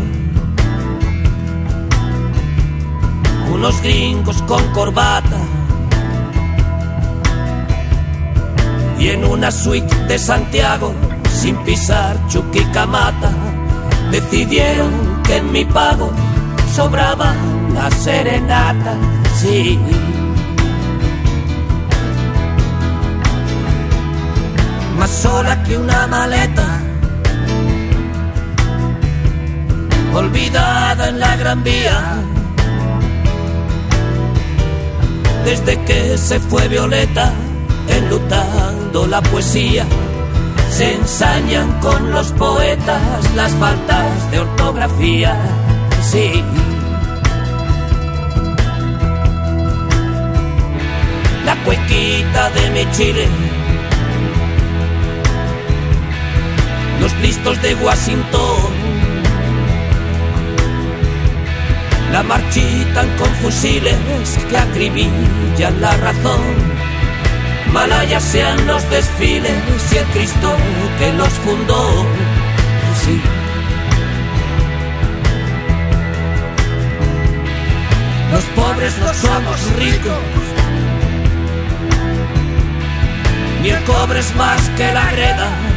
unos 3.56 3.80
gringos 3.80 4.42
con 4.42 4.62
corbata. 4.72 5.38
Y 8.98 9.08
en 9.08 9.24
una 9.24 9.50
suite 9.50 9.94
de 10.08 10.18
Santiago 10.18 10.92
sin 11.40 11.56
pisar 11.64 12.16
Chuquicamata 12.28 13.30
decidieron 14.10 15.22
que 15.24 15.36
en 15.38 15.52
mi 15.52 15.64
pago 15.64 16.10
sobraba 16.74 17.34
la 17.72 17.90
serenata. 17.90 18.94
Sí. 19.40 19.78
Más 24.98 25.10
sola 25.10 25.62
que 25.62 25.78
una 25.78 26.06
maleta 26.06 26.66
olvidada 30.14 31.08
en 31.08 31.20
la 31.20 31.36
gran 31.36 31.62
vía 31.62 32.22
desde 35.46 35.80
que 35.84 36.18
se 36.18 36.40
fue 36.40 36.66
Violeta, 36.66 37.32
enlutando 37.88 39.06
la 39.06 39.22
poesía. 39.22 39.86
Se 40.70 40.94
ensañan 40.94 41.70
con 41.80 42.10
los 42.10 42.32
poetas 42.32 43.00
las 43.36 43.52
faltas 43.52 44.30
de 44.32 44.40
ortografía. 44.40 45.38
Sí. 46.02 46.42
La 51.44 51.54
cuequita 51.64 52.50
de 52.50 52.70
mi. 52.70 52.84
Los 57.00 57.14
listos 57.20 57.62
de 57.62 57.74
Washington 57.76 58.65
la 62.16 62.22
marchitan 62.22 63.08
con 63.18 63.28
fusiles 63.42 63.98
que 64.48 64.56
acribillan 64.56 65.80
la 65.82 65.94
razón. 65.98 66.40
Malayas 67.74 68.22
sean 68.22 68.66
los 68.66 68.82
desfiles 68.88 69.52
y 69.92 69.96
el 69.96 70.06
Cristo 70.14 70.50
que 70.98 71.12
los 71.12 71.28
fundó. 71.44 72.06
Sí. 73.02 73.20
Los 78.32 78.44
pobres 78.60 78.94
no 78.98 79.12
somos 79.12 79.58
ricos, 79.76 80.24
ni 83.60 83.68
el 83.68 83.84
cobre 83.84 84.20
es 84.20 84.34
más 84.36 84.62
que 84.70 84.90
la 84.90 85.10
greda. 85.12 85.75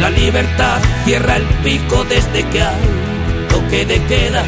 La 0.00 0.10
libertad 0.10 0.80
cierra 1.04 1.36
el 1.36 1.44
pico 1.64 2.04
desde 2.04 2.44
que 2.50 2.62
hay 2.62 2.98
toque 3.48 3.84
de 3.84 4.02
queda. 4.04 4.44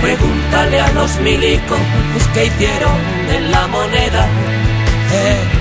Pregúntale 0.00 0.80
a 0.80 0.92
los 0.92 1.18
milicos 1.20 1.80
que 2.34 2.46
hicieron 2.46 2.96
en 3.34 3.50
la 3.50 3.66
moneda. 3.66 4.26
Eh. 5.12 5.58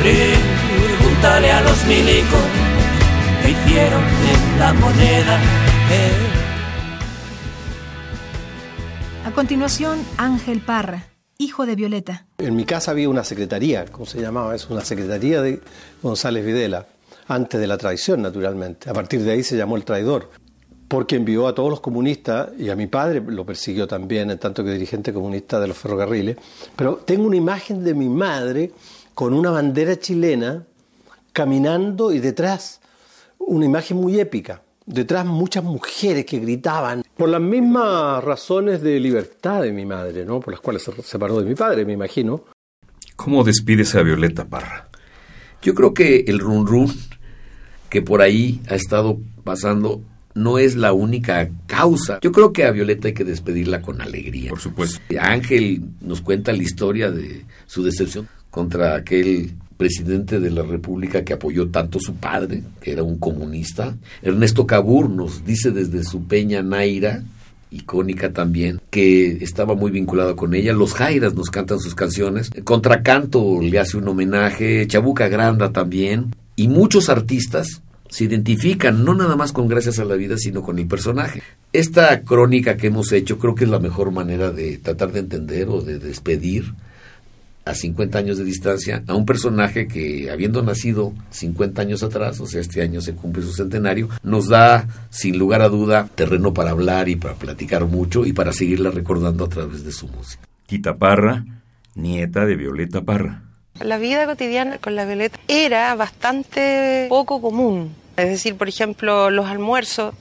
Pregúntale 0.00 1.52
a 1.52 1.60
los 1.62 1.84
milicos 1.86 2.44
que 3.42 3.50
hicieron 3.50 4.02
en 4.02 4.60
la 4.60 4.72
moneda. 4.72 5.38
Eh. 5.90 6.42
A 9.26 9.30
continuación, 9.30 10.04
Ángel 10.18 10.60
Parra, 10.60 11.04
hijo 11.38 11.66
de 11.66 11.74
Violeta. 11.76 12.26
En 12.38 12.56
mi 12.56 12.64
casa 12.64 12.90
había 12.90 13.08
una 13.08 13.24
secretaría, 13.24 13.84
¿cómo 13.86 14.06
se 14.06 14.20
llamaba? 14.20 14.54
Es 14.54 14.68
una 14.70 14.84
secretaría 14.84 15.42
de 15.42 15.60
González 16.02 16.44
Videla, 16.44 16.86
antes 17.28 17.60
de 17.60 17.66
la 17.66 17.78
traición, 17.78 18.22
naturalmente. 18.22 18.90
A 18.90 18.92
partir 18.92 19.22
de 19.22 19.32
ahí 19.32 19.42
se 19.42 19.56
llamó 19.56 19.76
el 19.76 19.84
traidor, 19.84 20.30
porque 20.88 21.16
envió 21.16 21.46
a 21.48 21.54
todos 21.54 21.70
los 21.70 21.80
comunistas, 21.80 22.50
y 22.58 22.68
a 22.68 22.76
mi 22.76 22.86
padre 22.86 23.22
lo 23.26 23.46
persiguió 23.46 23.86
también, 23.86 24.30
en 24.30 24.38
tanto 24.38 24.62
que 24.64 24.70
dirigente 24.72 25.12
comunista 25.12 25.58
de 25.58 25.68
los 25.68 25.76
ferrocarriles. 25.78 26.36
Pero 26.76 26.96
tengo 26.96 27.26
una 27.26 27.36
imagen 27.36 27.82
de 27.82 27.94
mi 27.94 28.08
madre 28.08 28.72
con 29.14 29.34
una 29.34 29.50
bandera 29.50 29.98
chilena 29.98 30.64
caminando 31.32 32.12
y 32.12 32.18
detrás 32.18 32.80
una 33.38 33.64
imagen 33.64 33.96
muy 33.96 34.20
épica. 34.20 34.62
Detrás 34.86 35.24
muchas 35.24 35.62
mujeres 35.62 36.24
que 36.24 36.38
gritaban 36.38 37.02
por 37.16 37.28
las 37.28 37.40
mismas 37.40 38.22
razones 38.24 38.82
de 38.82 38.98
libertad 38.98 39.62
de 39.62 39.72
mi 39.72 39.86
madre, 39.86 40.24
¿no? 40.24 40.40
Por 40.40 40.54
las 40.54 40.60
cuales 40.60 40.82
se 40.82 40.92
separó 41.02 41.40
de 41.40 41.48
mi 41.48 41.54
padre, 41.54 41.84
me 41.84 41.92
imagino. 41.92 42.44
¿Cómo 43.16 43.44
despides 43.44 43.94
a 43.94 44.02
Violeta 44.02 44.46
Parra? 44.46 44.88
Yo 45.62 45.74
creo 45.74 45.94
que 45.94 46.24
el 46.26 46.40
run 46.40 46.66
run 46.66 46.92
que 47.88 48.02
por 48.02 48.22
ahí 48.22 48.60
ha 48.68 48.74
estado 48.74 49.18
pasando 49.44 50.02
no 50.34 50.58
es 50.58 50.76
la 50.76 50.92
única 50.92 51.50
causa. 51.66 52.18
Yo 52.22 52.32
creo 52.32 52.52
que 52.52 52.64
a 52.64 52.70
Violeta 52.70 53.08
hay 53.08 53.14
que 53.14 53.24
despedirla 53.24 53.82
con 53.82 54.00
alegría. 54.00 54.50
Por 54.50 54.60
supuesto. 54.60 55.00
Ángel 55.20 55.82
nos 56.00 56.20
cuenta 56.20 56.52
la 56.52 56.62
historia 56.62 57.10
de 57.10 57.44
su 57.66 57.84
decepción 57.84 58.28
contra 58.50 58.96
aquel 58.96 59.52
presidente 59.82 60.38
de 60.38 60.52
la 60.52 60.62
República 60.62 61.24
que 61.24 61.32
apoyó 61.32 61.68
tanto 61.68 61.98
su 61.98 62.14
padre, 62.14 62.62
que 62.80 62.92
era 62.92 63.02
un 63.02 63.18
comunista. 63.18 63.96
Ernesto 64.22 64.64
Cabur 64.64 65.10
nos 65.10 65.44
dice 65.44 65.72
desde 65.72 66.04
su 66.04 66.22
peña 66.22 66.62
Naira, 66.62 67.24
icónica 67.72 68.32
también, 68.32 68.80
que 68.90 69.42
estaba 69.42 69.74
muy 69.74 69.90
vinculado 69.90 70.36
con 70.36 70.54
ella. 70.54 70.72
Los 70.72 70.94
Jairas 70.94 71.34
nos 71.34 71.50
cantan 71.50 71.80
sus 71.80 71.96
canciones. 71.96 72.50
Contracanto 72.62 73.60
le 73.60 73.80
hace 73.80 73.96
un 73.96 74.06
homenaje, 74.06 74.86
Chabuca 74.86 75.26
Granda 75.26 75.72
también. 75.72 76.32
Y 76.54 76.68
muchos 76.68 77.08
artistas 77.08 77.82
se 78.08 78.22
identifican 78.22 79.04
no 79.04 79.14
nada 79.16 79.34
más 79.34 79.50
con 79.50 79.66
Gracias 79.66 79.98
a 79.98 80.04
la 80.04 80.14
Vida, 80.14 80.36
sino 80.38 80.62
con 80.62 80.78
el 80.78 80.86
personaje. 80.86 81.42
Esta 81.72 82.22
crónica 82.22 82.76
que 82.76 82.86
hemos 82.86 83.10
hecho 83.10 83.36
creo 83.36 83.56
que 83.56 83.64
es 83.64 83.70
la 83.70 83.80
mejor 83.80 84.12
manera 84.12 84.52
de 84.52 84.78
tratar 84.78 85.10
de 85.10 85.18
entender 85.18 85.68
o 85.68 85.80
de 85.80 85.98
despedir 85.98 86.72
a 87.64 87.74
50 87.74 88.18
años 88.18 88.38
de 88.38 88.44
distancia 88.44 89.02
a 89.06 89.14
un 89.14 89.24
personaje 89.24 89.86
que, 89.86 90.30
habiendo 90.30 90.62
nacido 90.62 91.12
50 91.30 91.82
años 91.82 92.02
atrás, 92.02 92.40
o 92.40 92.46
sea, 92.46 92.60
este 92.60 92.82
año 92.82 93.00
se 93.00 93.14
cumple 93.14 93.42
su 93.42 93.52
centenario, 93.52 94.08
nos 94.22 94.48
da, 94.48 94.88
sin 95.10 95.38
lugar 95.38 95.62
a 95.62 95.68
duda, 95.68 96.08
terreno 96.14 96.52
para 96.52 96.70
hablar 96.70 97.08
y 97.08 97.16
para 97.16 97.34
platicar 97.34 97.84
mucho 97.86 98.26
y 98.26 98.32
para 98.32 98.52
seguirla 98.52 98.90
recordando 98.90 99.44
a 99.44 99.48
través 99.48 99.84
de 99.84 99.92
su 99.92 100.08
música. 100.08 100.42
Tita 100.66 100.96
Parra, 100.96 101.44
nieta 101.94 102.46
de 102.46 102.56
Violeta 102.56 103.02
Parra. 103.02 103.42
La 103.80 103.98
vida 103.98 104.26
cotidiana 104.26 104.78
con 104.78 104.96
la 104.96 105.04
Violeta 105.04 105.38
era 105.48 105.94
bastante 105.94 107.06
poco 107.08 107.40
común. 107.40 107.94
Es 108.16 108.28
decir, 108.28 108.56
por 108.56 108.68
ejemplo, 108.68 109.30
los 109.30 109.46
almuerzos, 109.46 110.14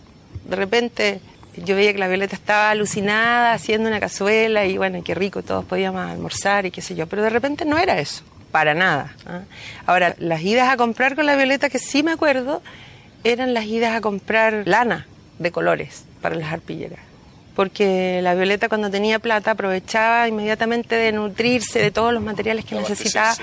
de 0.49 0.55
repente 0.55 1.21
yo 1.57 1.75
veía 1.75 1.91
que 1.91 1.99
la 1.99 2.07
Violeta 2.07 2.35
estaba 2.35 2.69
alucinada 2.69 3.53
haciendo 3.53 3.89
una 3.89 3.99
cazuela 3.99 4.65
y 4.65 4.77
bueno, 4.77 5.03
qué 5.03 5.15
rico, 5.15 5.41
todos 5.43 5.65
podíamos 5.65 6.09
almorzar 6.09 6.65
y 6.65 6.71
qué 6.71 6.81
sé 6.81 6.95
yo, 6.95 7.07
pero 7.07 7.23
de 7.23 7.29
repente 7.29 7.65
no 7.65 7.77
era 7.77 7.99
eso, 7.99 8.23
para 8.51 8.73
nada. 8.73 9.13
¿ah? 9.25 9.41
Ahora, 9.85 10.15
las 10.19 10.41
idas 10.41 10.69
a 10.69 10.77
comprar 10.77 11.15
con 11.15 11.25
la 11.25 11.35
Violeta, 11.35 11.69
que 11.69 11.79
sí 11.79 12.03
me 12.03 12.11
acuerdo, 12.11 12.61
eran 13.23 13.53
las 13.53 13.65
idas 13.65 13.95
a 13.95 14.01
comprar 14.01 14.63
lana 14.65 15.07
de 15.39 15.51
colores 15.51 16.05
para 16.21 16.35
las 16.35 16.51
arpilleras. 16.51 16.99
Porque 17.55 18.21
la 18.23 18.33
Violeta 18.33 18.69
cuando 18.69 18.89
tenía 18.89 19.19
plata 19.19 19.51
aprovechaba 19.51 20.27
inmediatamente 20.29 20.95
de 20.95 21.11
nutrirse 21.11 21.79
de 21.79 21.91
todos 21.91 22.13
los 22.13 22.23
materiales 22.23 22.63
que 22.63 22.75
necesitaba. 22.75 23.35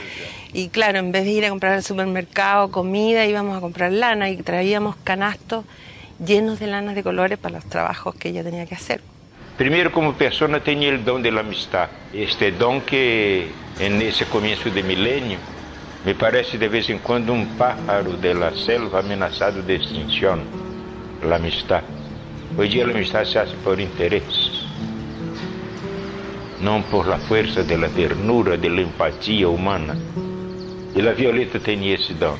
Y 0.54 0.70
claro, 0.70 0.98
en 0.98 1.12
vez 1.12 1.24
de 1.24 1.30
ir 1.30 1.44
a 1.44 1.50
comprar 1.50 1.74
al 1.74 1.84
supermercado 1.84 2.70
comida, 2.70 3.26
íbamos 3.26 3.56
a 3.56 3.60
comprar 3.60 3.92
lana 3.92 4.30
y 4.30 4.38
traíamos 4.38 4.96
canastos 5.04 5.66
llenos 6.24 6.58
de 6.58 6.66
lanas 6.66 6.94
de 6.94 7.02
colores 7.02 7.38
para 7.38 7.56
los 7.56 7.64
trabajos 7.64 8.14
que 8.14 8.28
ella 8.30 8.42
tenía 8.42 8.66
que 8.66 8.74
hacer. 8.74 9.00
Primeiro, 9.56 9.90
como 9.90 10.14
persona, 10.14 10.60
tenho 10.60 10.94
o 10.94 10.98
dom 10.98 11.20
da 11.20 11.40
amistad. 11.40 11.88
Este 12.12 12.52
dom 12.52 12.80
que, 12.80 13.48
nesse 13.80 14.24
começo 14.26 14.70
de 14.70 14.82
milênio, 14.82 15.38
me 16.04 16.14
parece 16.14 16.58
de 16.58 16.68
vez 16.68 16.88
em 16.88 16.98
quando 16.98 17.32
um 17.32 17.44
pájaro 17.56 18.16
de 18.16 18.34
la 18.34 18.52
selva 18.52 19.00
ameaçado 19.00 19.62
de 19.62 19.74
extinção. 19.74 20.38
A 21.28 21.34
amistad. 21.34 21.82
Hoje 22.56 22.70
dia 22.70 22.86
a 22.86 22.90
amistad 22.90 23.24
se 23.24 23.38
hace 23.38 23.56
por 23.64 23.80
interesses, 23.80 24.64
não 26.60 26.82
por 26.82 27.06
la 27.06 27.18
fuerza 27.18 27.62
de 27.62 27.76
la 27.76 27.88
ternura, 27.88 28.56
de 28.56 28.68
la 28.68 28.82
empatia 28.82 29.48
humana. 29.48 29.96
E 30.94 31.00
a 31.00 31.12
Violeta 31.12 31.58
tinha 31.58 31.94
esse 31.94 32.14
dom. 32.14 32.36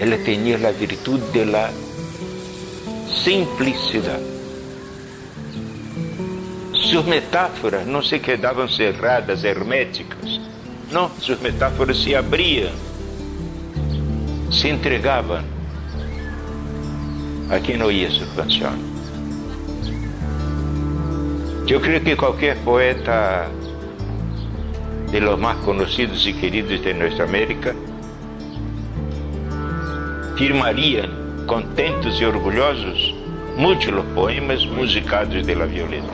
Ela 0.00 0.16
tinha 0.24 0.56
a 0.56 0.72
virtude 0.72 1.30
de 1.32 1.44
la 1.44 1.70
simplicidade. 3.12 4.32
sus 6.92 7.06
metáforas 7.06 7.86
no 7.86 8.02
se 8.02 8.20
quedaban 8.20 8.68
cerradas, 8.68 9.42
herméticas. 9.44 10.40
No, 10.92 11.10
sus 11.18 11.40
metáforas 11.40 11.96
se 11.96 12.14
abrían, 12.14 12.74
se 14.50 14.68
entregaban 14.68 15.42
a 17.50 17.58
quien 17.60 17.80
oía 17.80 18.10
sus 18.10 18.28
canciones. 18.36 18.84
Yo 21.64 21.80
creo 21.80 22.04
que 22.04 22.14
cualquier 22.14 22.58
poeta 22.58 23.48
de 25.10 25.20
los 25.20 25.38
más 25.38 25.56
conocidos 25.64 26.26
y 26.26 26.34
queridos 26.34 26.84
de 26.84 26.92
nuestra 26.92 27.24
América 27.24 27.72
firmarían 30.36 31.21
contentos 31.46 32.20
y 32.20 32.24
orgullosos 32.24 33.14
muchos 33.56 33.92
los 33.92 34.06
poemas 34.06 34.64
musicados 34.66 35.46
de 35.46 35.54
la 35.54 35.66
Violeta. 35.66 36.06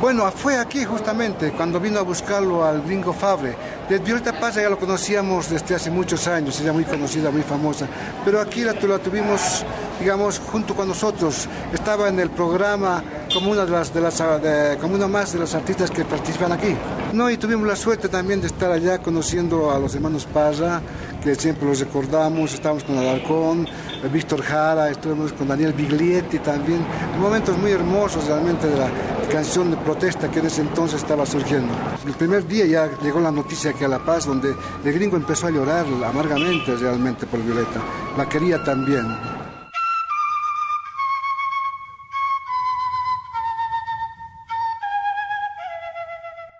Bueno, 0.00 0.30
fue 0.32 0.56
aquí 0.56 0.84
justamente 0.84 1.52
cuando 1.52 1.78
vino 1.78 1.98
a 1.98 2.02
buscarlo 2.02 2.64
al 2.64 2.82
gringo 2.82 3.12
Fabre. 3.12 3.54
De 3.88 3.98
Violeta 3.98 4.32
Paz 4.32 4.54
ya 4.54 4.70
lo 4.70 4.78
conocíamos 4.78 5.50
desde 5.50 5.74
hace 5.74 5.90
muchos 5.90 6.26
años, 6.26 6.58
ella 6.60 6.72
muy 6.72 6.84
conocida, 6.84 7.30
muy 7.30 7.42
famosa. 7.42 7.86
Pero 8.24 8.40
aquí 8.40 8.62
la, 8.62 8.72
la 8.72 8.98
tuvimos, 8.98 9.64
digamos, 10.00 10.38
junto 10.38 10.74
con 10.74 10.88
nosotros. 10.88 11.46
Estaba 11.72 12.08
en 12.08 12.18
el 12.18 12.30
programa 12.30 13.04
como 13.32 13.50
una, 13.50 13.64
de 13.64 13.70
las, 13.72 13.92
de 13.94 14.00
las, 14.00 14.18
de- 14.18 14.76
como 14.80 14.94
una 14.94 15.08
más 15.08 15.32
de 15.32 15.38
los 15.38 15.54
artistas 15.54 15.90
que 15.90 16.04
participan 16.04 16.52
aquí. 16.52 16.74
No, 17.12 17.28
y 17.30 17.36
tuvimos 17.36 17.66
la 17.66 17.76
suerte 17.76 18.08
también 18.08 18.40
de 18.40 18.46
estar 18.48 18.70
allá 18.70 18.98
conociendo 18.98 19.70
a 19.70 19.78
los 19.78 19.94
hermanos 19.94 20.26
Parra, 20.26 20.80
que 21.22 21.34
siempre 21.34 21.66
los 21.66 21.80
recordamos. 21.80 22.52
Estábamos 22.54 22.84
con 22.84 22.98
Alarcón, 22.98 23.66
eh, 23.66 24.08
Víctor 24.12 24.42
Jara, 24.42 24.90
estuvimos 24.90 25.32
con 25.32 25.48
Daniel 25.48 25.72
Biglietti 25.72 26.38
también. 26.38 26.84
Momentos 27.20 27.56
muy 27.58 27.72
hermosos 27.72 28.26
realmente 28.26 28.66
de 28.68 28.76
la 28.78 28.88
canción 29.30 29.70
de 29.70 29.76
protesta 29.76 30.30
que 30.30 30.40
en 30.40 30.46
ese 30.46 30.60
entonces 30.62 31.00
estaba 31.02 31.24
surgiendo. 31.24 31.72
El 32.06 32.12
primer 32.14 32.46
día 32.46 32.66
ya 32.66 32.90
llegó 33.02 33.20
la 33.20 33.30
noticia 33.30 33.72
que 33.72 33.84
a 33.84 33.88
La 33.88 33.98
Paz, 34.00 34.26
donde 34.26 34.54
el 34.84 34.92
gringo 34.92 35.16
empezó 35.16 35.46
a 35.46 35.50
llorar 35.50 35.86
amargamente 36.06 36.74
realmente 36.76 37.26
por 37.26 37.40
Violeta. 37.42 37.80
La 38.16 38.28
quería 38.28 38.62
también. 38.64 39.06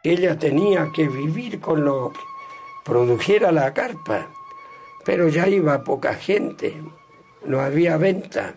Ella 0.02 0.38
tenía 0.38 0.90
que 0.94 1.08
vivir 1.08 1.60
con 1.60 1.84
lo 1.84 2.12
que 2.12 2.20
produjera 2.84 3.52
la 3.52 3.74
carpa, 3.74 4.28
pero 5.04 5.28
ya 5.28 5.46
iba 5.46 5.84
poca 5.84 6.14
gente, 6.14 6.74
no 7.44 7.60
había 7.60 7.96
venta. 7.98 8.54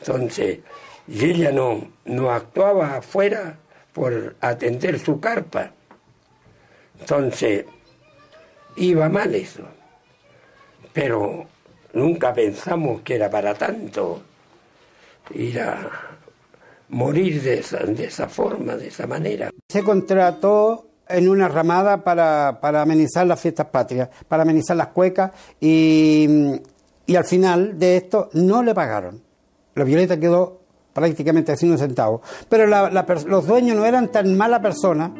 Entonces, 0.00 0.60
y 1.06 1.24
ella 1.24 1.52
no, 1.52 1.88
no 2.06 2.30
actuaba 2.30 2.96
afuera 2.96 3.58
por 3.92 4.36
atender 4.40 4.98
su 4.98 5.20
carpa. 5.20 5.72
Entonces, 7.00 7.66
iba 8.76 9.08
mal 9.08 9.34
eso. 9.34 9.66
Pero 10.92 11.46
nunca 11.92 12.32
pensamos 12.32 13.02
que 13.02 13.16
era 13.16 13.30
para 13.30 13.54
tanto 13.54 14.22
ir 15.34 15.60
a 15.60 16.15
morir 16.88 17.42
de 17.42 17.58
esa, 17.60 17.78
de 17.78 18.04
esa 18.04 18.28
forma, 18.28 18.76
de 18.76 18.88
esa 18.88 19.06
manera. 19.06 19.50
Se 19.68 19.82
contrató 19.82 20.86
en 21.08 21.28
una 21.28 21.48
ramada 21.48 22.02
para, 22.02 22.58
para 22.60 22.82
amenizar 22.82 23.26
las 23.26 23.40
fiestas 23.40 23.66
patrias, 23.66 24.08
para 24.28 24.42
amenizar 24.42 24.76
las 24.76 24.88
cuecas 24.88 25.30
y, 25.60 26.26
y 27.06 27.16
al 27.16 27.24
final 27.24 27.78
de 27.78 27.96
esto 27.96 28.28
no 28.32 28.62
le 28.62 28.74
pagaron. 28.74 29.22
La 29.74 29.84
Violeta 29.84 30.18
quedó 30.18 30.62
prácticamente 30.92 31.56
sin 31.56 31.70
un 31.70 31.78
centavo. 31.78 32.22
Pero 32.48 32.66
la- 32.66 32.90
los 33.26 33.46
dueños 33.46 33.76
no 33.76 33.84
eran 33.84 34.10
tan 34.10 34.36
mala 34.36 34.60
persona 34.62 35.12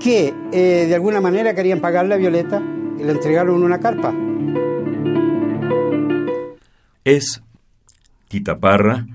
que 0.00 0.32
eh, 0.52 0.86
de 0.88 0.94
alguna 0.94 1.20
manera 1.20 1.54
querían 1.54 1.80
pagarle 1.80 2.14
a 2.14 2.18
Violeta 2.18 2.62
y 2.98 3.02
le 3.02 3.12
entregaron 3.12 3.62
una 3.62 3.78
carpa. 3.80 4.14
Es 7.04 7.42
Tita 8.28 8.58
Parra, 8.58 9.06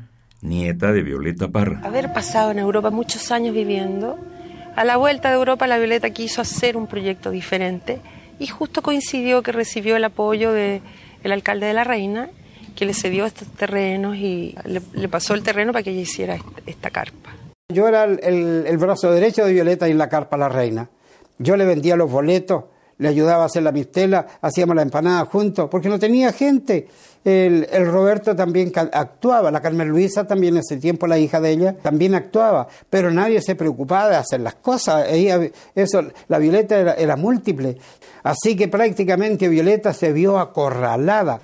nieta 0.45 0.91
de 0.91 1.01
Violeta 1.03 1.47
Parra. 1.47 1.81
Haber 1.83 2.13
pasado 2.13 2.51
en 2.51 2.59
Europa 2.59 2.89
muchos 2.91 3.31
años 3.31 3.53
viviendo, 3.53 4.17
a 4.75 4.83
la 4.85 4.97
vuelta 4.97 5.29
de 5.29 5.35
Europa 5.35 5.67
la 5.67 5.77
Violeta 5.77 6.09
quiso 6.11 6.41
hacer 6.41 6.77
un 6.77 6.87
proyecto 6.87 7.31
diferente 7.31 7.99
y 8.39 8.47
justo 8.47 8.81
coincidió 8.81 9.41
que 9.43 9.51
recibió 9.51 9.95
el 9.95 10.03
apoyo 10.03 10.51
del 10.51 10.81
alcalde 11.23 11.65
de 11.67 11.73
la 11.73 11.83
Reina, 11.83 12.29
que 12.75 12.85
le 12.85 12.93
cedió 12.93 13.25
estos 13.25 13.47
terrenos 13.49 14.17
y 14.17 14.55
le, 14.65 14.81
le 14.93 15.07
pasó 15.07 15.33
el 15.33 15.43
terreno 15.43 15.71
para 15.71 15.83
que 15.83 15.91
ella 15.91 16.01
hiciera 16.01 16.35
est- 16.35 16.45
esta 16.65 16.89
carpa. 16.89 17.31
Yo 17.73 17.87
era 17.87 18.03
el, 18.03 18.19
el- 18.21 18.65
el 18.67 18.77
brazo 18.77 19.11
derecho 19.11 19.45
de 19.45 19.53
Violeta 19.53 19.87
y 19.87 19.93
la 19.93 20.09
carpa 20.09 20.35
la 20.37 20.49
reina. 20.49 20.89
Yo 21.39 21.55
le 21.57 21.65
vendía 21.65 21.95
los 21.95 22.11
boletos, 22.11 22.65
le 22.97 23.07
ayudaba 23.07 23.43
a 23.43 23.45
hacer 23.47 23.63
la 23.63 23.71
mistela, 23.71 24.25
hacíamos 24.41 24.75
la 24.75 24.81
empanada 24.81 25.25
juntos, 25.25 25.67
porque 25.69 25.89
no 25.89 25.99
tenía 25.99 26.31
gente. 26.31 26.87
El, 27.25 27.65
Roberto 27.91 28.35
también 28.35 28.71
actuaba, 28.75 29.49
la 29.49 29.59
Carmen 29.59 29.89
Luisa 29.89 30.27
también 30.27 30.55
en 30.55 30.59
ese 30.59 30.77
tiempo, 30.77 31.07
la 31.07 31.17
hija 31.17 31.41
de 31.41 31.51
ella, 31.51 31.75
también 31.75 32.13
actuaba, 32.13 32.67
pero 32.87 33.09
nadie 33.09 33.41
se 33.41 33.55
preocupaba 33.55 34.09
de 34.09 34.15
hacer 34.15 34.41
las 34.41 34.55
cosas. 34.55 35.07
Eso, 35.73 36.03
la 36.27 36.37
Violeta 36.37 36.95
era, 36.95 37.15
múltiple. 37.15 37.77
Así 38.23 38.55
que 38.55 38.67
prácticamente 38.67 39.49
Violeta 39.49 39.91
se 39.91 40.13
vio 40.13 40.37
acorralada. 40.37 41.41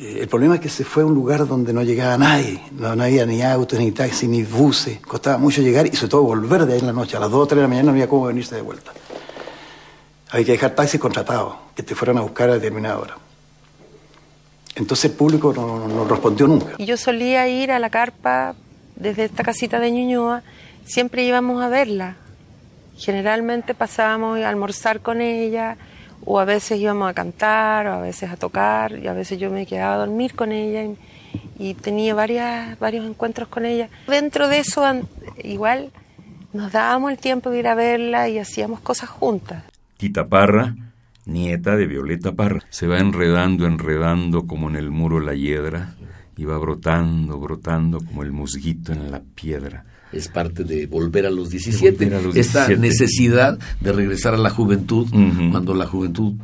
Eh, 0.00 0.20
El 0.22 0.28
problema 0.28 0.54
es 0.54 0.62
que 0.62 0.70
se 0.70 0.82
fue 0.82 1.02
a 1.02 1.06
un 1.06 1.14
lugar 1.14 1.46
donde 1.46 1.74
no 1.74 1.82
llegaba 1.82 2.16
nadie, 2.16 2.62
no, 2.72 2.96
no 2.96 3.04
había 3.04 3.26
ni 3.26 3.42
autos, 3.42 3.78
ni 3.78 3.92
taxis, 3.92 4.30
ni 4.30 4.44
buses, 4.44 4.98
costaba 5.00 5.36
mucho 5.36 5.60
llegar 5.60 5.86
y 5.86 5.94
sobre 5.94 6.08
todo 6.08 6.22
volver 6.22 6.64
de 6.64 6.72
ahí 6.72 6.80
en 6.80 6.86
la 6.86 6.92
noche, 6.94 7.18
a 7.18 7.20
las 7.20 7.30
2 7.30 7.38
o 7.38 7.46
3 7.46 7.56
de 7.56 7.62
la 7.62 7.68
mañana 7.68 7.86
no 7.86 7.92
había 7.92 8.08
cómo 8.08 8.24
venirse 8.24 8.54
de 8.54 8.62
vuelta. 8.62 8.92
Había 10.34 10.46
que 10.46 10.52
dejar 10.52 10.74
taxis 10.74 10.98
contratados, 10.98 11.54
que 11.76 11.84
te 11.84 11.94
fueran 11.94 12.18
a 12.18 12.22
buscar 12.22 12.50
a 12.50 12.54
determinada 12.54 12.98
hora. 12.98 13.16
Entonces 14.74 15.12
el 15.12 15.16
público 15.16 15.52
no, 15.54 16.04
respondió 16.06 16.48
nunca. 16.48 16.72
Y 16.76 16.86
yo 16.86 16.96
solía 16.96 17.46
ir 17.46 17.70
a 17.70 17.78
la 17.78 17.88
carpa 17.88 18.56
desde 18.96 19.26
esta 19.26 19.44
casita 19.44 19.78
de 19.78 19.92
Ñuñoa, 19.92 20.42
siempre 20.84 21.22
íbamos 21.22 21.62
a 21.62 21.68
verla. 21.68 22.16
Generalmente 22.96 23.74
pasábamos 23.74 24.40
a 24.40 24.48
almorzar 24.48 24.98
con 24.98 25.20
ella, 25.20 25.76
o 26.24 26.40
a 26.40 26.44
veces 26.44 26.80
íbamos 26.80 27.08
a 27.08 27.14
cantar, 27.14 27.86
o 27.86 27.92
a 27.92 28.00
veces 28.00 28.28
a 28.32 28.36
tocar, 28.36 28.98
y 28.98 29.06
a 29.06 29.12
veces 29.12 29.38
yo 29.38 29.52
me 29.52 29.66
quedaba 29.66 29.94
a 29.94 29.98
dormir 29.98 30.34
con 30.34 30.50
ella 30.50 30.82
y, 31.60 31.74
tenía 31.74 32.12
varios 32.12 33.06
encuentros 33.06 33.46
con 33.46 33.66
ella. 33.66 33.88
Dentro 34.08 34.48
de 34.48 34.58
eso, 34.58 34.82
igual 35.44 35.92
nos 36.52 36.72
dábamos 36.72 37.12
el 37.12 37.18
tiempo 37.18 37.50
de 37.50 37.60
ir 37.60 37.68
a 37.68 37.76
verla 37.76 38.28
y 38.28 38.40
hacíamos 38.40 38.80
cosas 38.80 39.08
juntas. 39.08 39.62
Tita 39.96 40.28
Parra, 40.28 40.74
nieta 41.26 41.76
de 41.76 41.86
Violeta 41.86 42.32
Parra. 42.32 42.62
Se 42.70 42.86
va 42.86 42.98
enredando, 42.98 43.66
enredando 43.66 44.46
como 44.46 44.68
en 44.68 44.76
el 44.76 44.90
muro 44.90 45.20
la 45.20 45.34
hiedra 45.34 45.94
y 46.36 46.44
va 46.44 46.58
brotando, 46.58 47.38
brotando 47.38 47.98
como 47.98 48.22
el 48.22 48.32
musguito 48.32 48.92
en 48.92 49.10
la 49.10 49.22
piedra. 49.34 49.84
Es 50.12 50.28
parte 50.28 50.64
de 50.64 50.86
volver 50.86 51.26
a 51.26 51.30
los 51.30 51.50
17, 51.50 52.04
volver 52.04 52.14
a 52.14 52.22
los 52.22 52.36
esta 52.36 52.66
17. 52.66 52.80
necesidad 52.80 53.58
de 53.80 53.92
regresar 53.92 54.34
a 54.34 54.38
la 54.38 54.50
juventud 54.50 55.08
cuando 55.50 55.74
la 55.74 55.86
juventud 55.86 56.34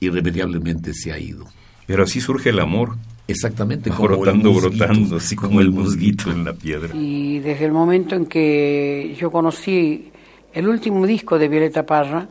irremediablemente 0.00 0.94
se 0.94 1.12
ha 1.12 1.18
ido. 1.18 1.46
Pero 1.86 2.04
así 2.04 2.20
surge 2.20 2.50
el 2.50 2.60
amor. 2.60 2.96
Exactamente, 3.26 3.90
Va 3.90 3.96
como 3.96 4.08
el 4.08 4.16
brotando, 4.20 4.52
musguito, 4.52 4.76
brotando, 4.76 5.16
así 5.16 5.36
como, 5.36 5.60
el 5.60 5.70
musguito 5.70 6.30
en 6.30 6.44
la 6.44 6.54
piedra. 6.54 6.94
Y 6.94 7.40
desde 7.40 7.66
el 7.66 7.72
momento 7.72 8.14
en 8.14 8.24
que 8.24 9.14
yo 9.20 9.30
conocí 9.30 10.10
el 10.54 10.66
último 10.66 11.06
disco 11.06 11.38
de 11.38 11.48
Violeta 11.48 11.84
Parra, 11.84 12.26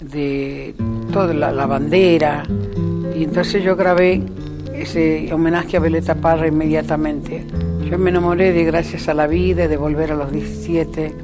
de 0.00 0.74
toda 1.12 1.34
la, 1.34 1.66
bandera, 1.66 2.44
y 3.16 3.24
entonces 3.24 3.62
yo 3.62 3.76
grabé 3.76 4.22
ese 4.74 5.32
homenaje 5.32 5.76
a 5.76 5.80
Violeta 5.80 6.14
Parra 6.14 6.46
inmediatamente. 6.46 7.44
Yo 7.90 7.98
me 7.98 8.10
enamoré 8.10 8.52
de 8.52 8.64
Gracias 8.64 9.08
a 9.08 9.14
la 9.14 9.26
Vida, 9.26 9.66
de 9.66 9.76
volver 9.76 10.12
a 10.12 10.14
los 10.14 10.30
17. 10.30 11.14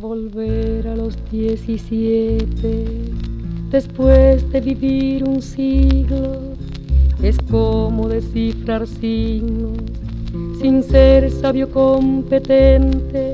Volver 0.00 0.88
a 0.88 0.94
los 0.94 1.16
17 1.30 2.84
después 3.70 4.50
de 4.52 4.60
vivir 4.60 5.24
un 5.24 5.42
siglo 5.42 6.54
es 7.22 7.38
como 7.50 8.08
descifrar 8.08 8.86
signos 8.86 9.78
sin 10.60 10.82
ser 10.82 11.30
sabio 11.30 11.70
competente. 11.70 13.32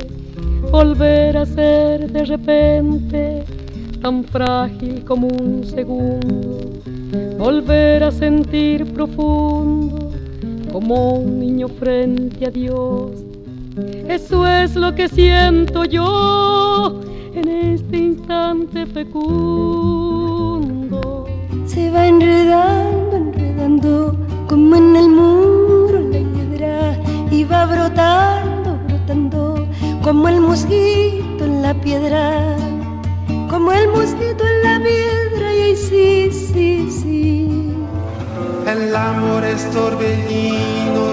Volver 0.73 1.37
a 1.37 1.45
ser 1.45 2.11
de 2.11 2.25
repente 2.25 3.45
tan 4.01 4.25
frágil 4.25 5.05
como 5.05 5.29
un 5.29 5.65
segundo. 5.67 6.81
Volver 7.39 8.03
a 8.05 8.11
sentir 8.11 8.91
profundo 8.95 10.11
como 10.73 11.17
un 11.17 11.39
niño 11.41 11.69
frente 11.69 12.47
a 12.47 12.51
Dios. 12.51 13.11
Eso 14.09 14.47
es 14.47 14.75
lo 14.75 14.95
que 14.95 15.11
siento 15.11 15.85
yo 15.85 17.03
en 17.35 17.49
este 17.49 17.99
instante 17.99 18.87
fecundo. 18.87 19.27
Se 21.67 21.91
va 21.91 22.07
enredando, 22.07 23.17
enredando, 23.17 24.17
como 24.49 24.77
en 24.77 24.97
el 24.97 25.09
muro 25.11 26.01
la 26.01 26.19
hiedra, 26.19 26.97
y 27.31 27.45
va 27.45 27.67
brotando 27.67 28.42
como 30.03 30.29
el 30.29 30.41
mosquito 30.41 31.45
en 31.45 31.63
la 31.63 31.75
piedra, 31.75 32.57
como 33.49 33.71
el 33.73 33.89
mosquito 33.89 34.45
en 34.45 34.63
la 34.63 34.79
piedra, 34.83 35.55
y 35.55 35.61
ahí 35.63 35.77
sí, 35.77 36.31
sí, 36.33 36.91
sí. 36.91 37.75
El 38.67 38.95
amor 38.95 39.45
es 39.45 39.71
torbellino 39.71 41.07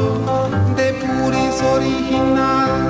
de 0.76 0.94
puris 0.94 1.62
original, 1.76 2.90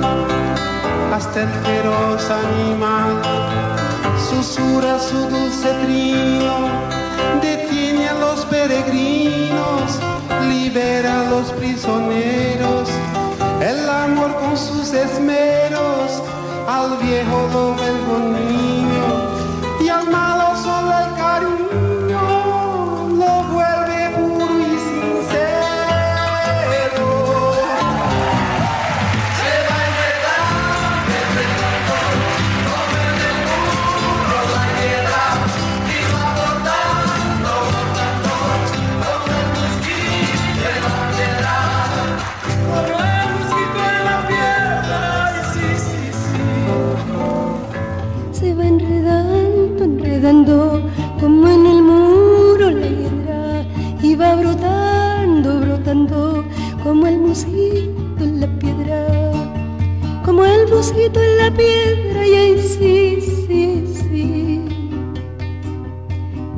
hasta 1.12 1.42
el 1.42 1.48
feroz 1.48 2.30
animal 2.30 3.22
susurra 4.30 4.98
su 4.98 5.18
dulce 5.28 5.68
trino, 5.84 6.68
detiene 7.42 8.08
a 8.08 8.14
los 8.14 8.44
peregrinos, 8.46 9.98
libera 10.48 11.20
a 11.20 11.30
los 11.30 11.52
prisioneros. 11.52 12.88
El 13.60 13.88
amor 13.88 14.34
con 14.36 14.56
sus 14.56 14.92
esmeros 14.94 16.22
al 16.66 16.96
viejo 16.96 17.48
lo 17.52 17.74
vuelve 17.74 18.12
niño 18.40 19.29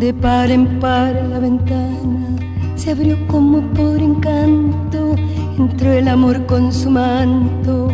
De 0.02 0.12
par 0.12 0.50
en 0.50 0.80
par 0.80 1.14
la 1.30 1.38
ventana 1.38 2.26
se 2.74 2.90
abrió 2.90 3.16
como 3.28 3.60
por 3.72 4.02
encanto, 4.02 5.14
entró 5.56 5.92
el 5.92 6.08
amor 6.08 6.44
con 6.46 6.72
su 6.72 6.90
manto, 6.90 7.88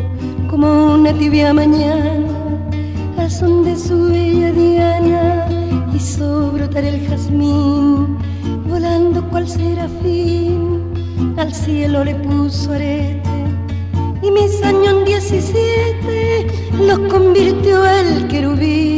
como 0.49 0.95
una 0.95 1.13
tibia 1.13 1.53
mañana 1.53 2.33
al 3.19 3.31
son 3.31 3.63
de 3.63 3.77
su 3.77 4.05
bella 4.05 4.51
diana 4.53 5.49
hizo 5.95 6.51
brotar 6.53 6.85
el 6.85 7.07
jazmín, 7.07 8.17
volando 8.67 9.23
cual 9.29 9.47
serafín, 9.47 10.95
al 11.37 11.53
cielo 11.53 12.05
le 12.05 12.15
puso 12.15 12.73
arete, 12.73 13.39
y 14.23 14.31
mis 14.31 14.63
años 14.63 14.95
en 14.95 15.05
17 15.05 16.47
los 16.87 17.01
convirtió 17.13 17.85
el 17.85 18.27
querubín. 18.29 18.98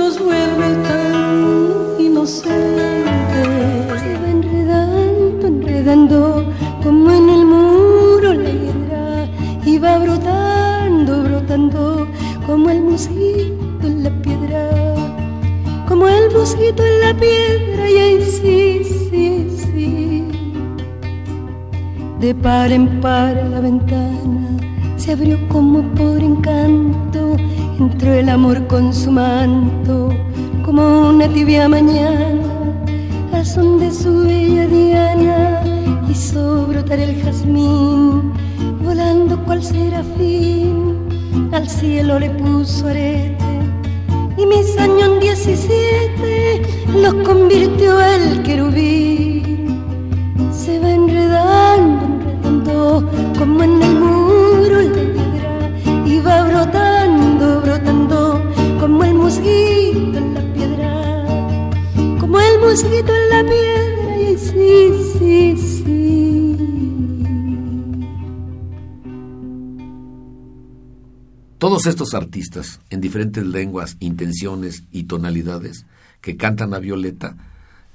nos 0.00 0.18
vuelve 0.18 0.68
tan 0.88 1.14
inocentes. 2.06 3.48
Se 4.02 4.12
va 4.20 4.28
enredando, 4.36 5.46
enredando, 5.54 6.18
como 6.82 7.10
en 7.18 7.26
el 7.36 7.42
muro 7.54 8.28
la 8.44 8.52
hiedra, 8.60 9.04
y 9.70 9.78
va 9.84 9.98
brotando, 10.04 11.12
brotando, 11.28 11.82
como 12.46 12.70
el 12.70 12.80
mosquito 12.90 13.84
en 13.90 13.96
la 14.04 14.12
piedra, 14.24 14.62
como 15.88 16.08
el 16.08 16.26
mosquito 16.38 16.80
en 16.90 16.96
la 17.06 17.12
piedra, 17.24 17.82
y 17.94 17.96
ahí 18.04 18.18
sí, 18.40 18.60
sí, 19.08 19.26
sí. 19.64 20.24
De 22.20 22.34
par 22.34 22.68
en 22.72 22.86
par 23.02 23.34
la 23.52 23.60
ventana 23.60 24.48
se 24.96 25.12
abrió 25.12 25.36
como 25.48 25.78
por 25.98 26.18
encanto, 26.30 27.09
entró 27.80 28.12
el 28.12 28.28
amor 28.28 28.66
con 28.66 28.92
su 28.92 29.10
manto, 29.10 30.10
como 30.64 31.08
una 31.08 31.26
tibia 31.28 31.66
mañana, 31.66 32.42
al 33.32 33.46
son 33.46 33.80
de 33.80 33.90
su 33.90 34.24
bella 34.24 34.66
diana, 34.66 35.62
hizo 36.10 36.66
brotar 36.66 36.98
el 36.98 37.22
jazmín, 37.22 38.32
volando 38.84 39.42
cual 39.44 39.62
serafín, 39.62 41.08
al 41.52 41.66
cielo 41.68 42.18
le 42.18 42.28
puso 42.30 42.86
arete, 42.86 43.44
y 44.36 44.44
mis 44.44 44.78
años 44.78 45.08
en 45.08 45.20
17 45.20 46.62
los 47.02 47.14
convirtió 47.26 47.98
el 47.98 48.42
querubín. 48.42 49.80
Se 50.52 50.78
va 50.80 50.90
enredando, 50.90 52.04
enredando, 52.04 53.10
como 53.38 53.62
en 53.62 53.82
el 53.82 53.94
muro 53.94 54.82
la 54.82 55.04
piedra, 55.14 56.06
y 56.06 56.20
va 56.20 56.42
brotando, 56.44 56.89
en 62.72 63.28
la 63.30 63.42
piedra, 63.42 64.20
y 64.20 64.38
sí, 64.38 64.92
sí, 65.18 65.56
sí. 65.56 66.56
Todos 71.58 71.86
estos 71.86 72.14
artistas, 72.14 72.80
en 72.90 73.00
diferentes 73.00 73.44
lenguas, 73.44 73.96
intenciones 73.98 74.84
y 74.92 75.04
tonalidades, 75.04 75.84
que 76.20 76.36
cantan 76.36 76.72
a 76.72 76.78
Violeta, 76.78 77.36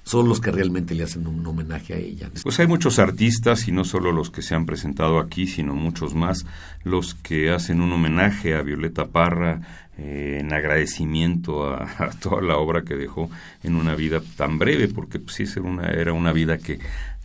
son 0.05 0.29
los 0.29 0.39
que 0.39 0.51
realmente 0.51 0.93
le 0.93 1.03
hacen 1.03 1.25
un 1.25 1.45
homenaje 1.45 1.95
a 1.95 1.97
ella. 1.97 2.29
Pues 2.43 2.59
hay 2.59 2.67
muchos 2.67 2.99
artistas 2.99 3.67
y 3.67 3.71
no 3.71 3.83
solo 3.83 4.11
los 4.11 4.29
que 4.29 4.43
se 4.43 4.53
han 4.53 4.67
presentado 4.67 5.19
aquí, 5.19 5.47
sino 5.47 5.73
muchos 5.73 6.13
más, 6.13 6.45
los 6.83 7.15
que 7.15 7.49
hacen 7.49 7.81
un 7.81 7.91
homenaje 7.91 8.55
a 8.55 8.61
Violeta 8.61 9.07
Parra 9.07 9.61
eh, 9.97 10.37
en 10.41 10.53
agradecimiento 10.53 11.73
a, 11.73 12.11
toda 12.21 12.43
la 12.43 12.57
obra 12.57 12.83
que 12.83 12.95
dejó 12.95 13.31
en 13.63 13.75
una 13.75 13.95
vida 13.95 14.21
tan 14.37 14.59
breve, 14.59 14.87
porque 14.87 15.17
pues, 15.19 15.37
sí 15.37 15.59
una, 15.59 15.89
era 15.89 16.13
una 16.13 16.33
vida 16.33 16.59
que 16.59 16.79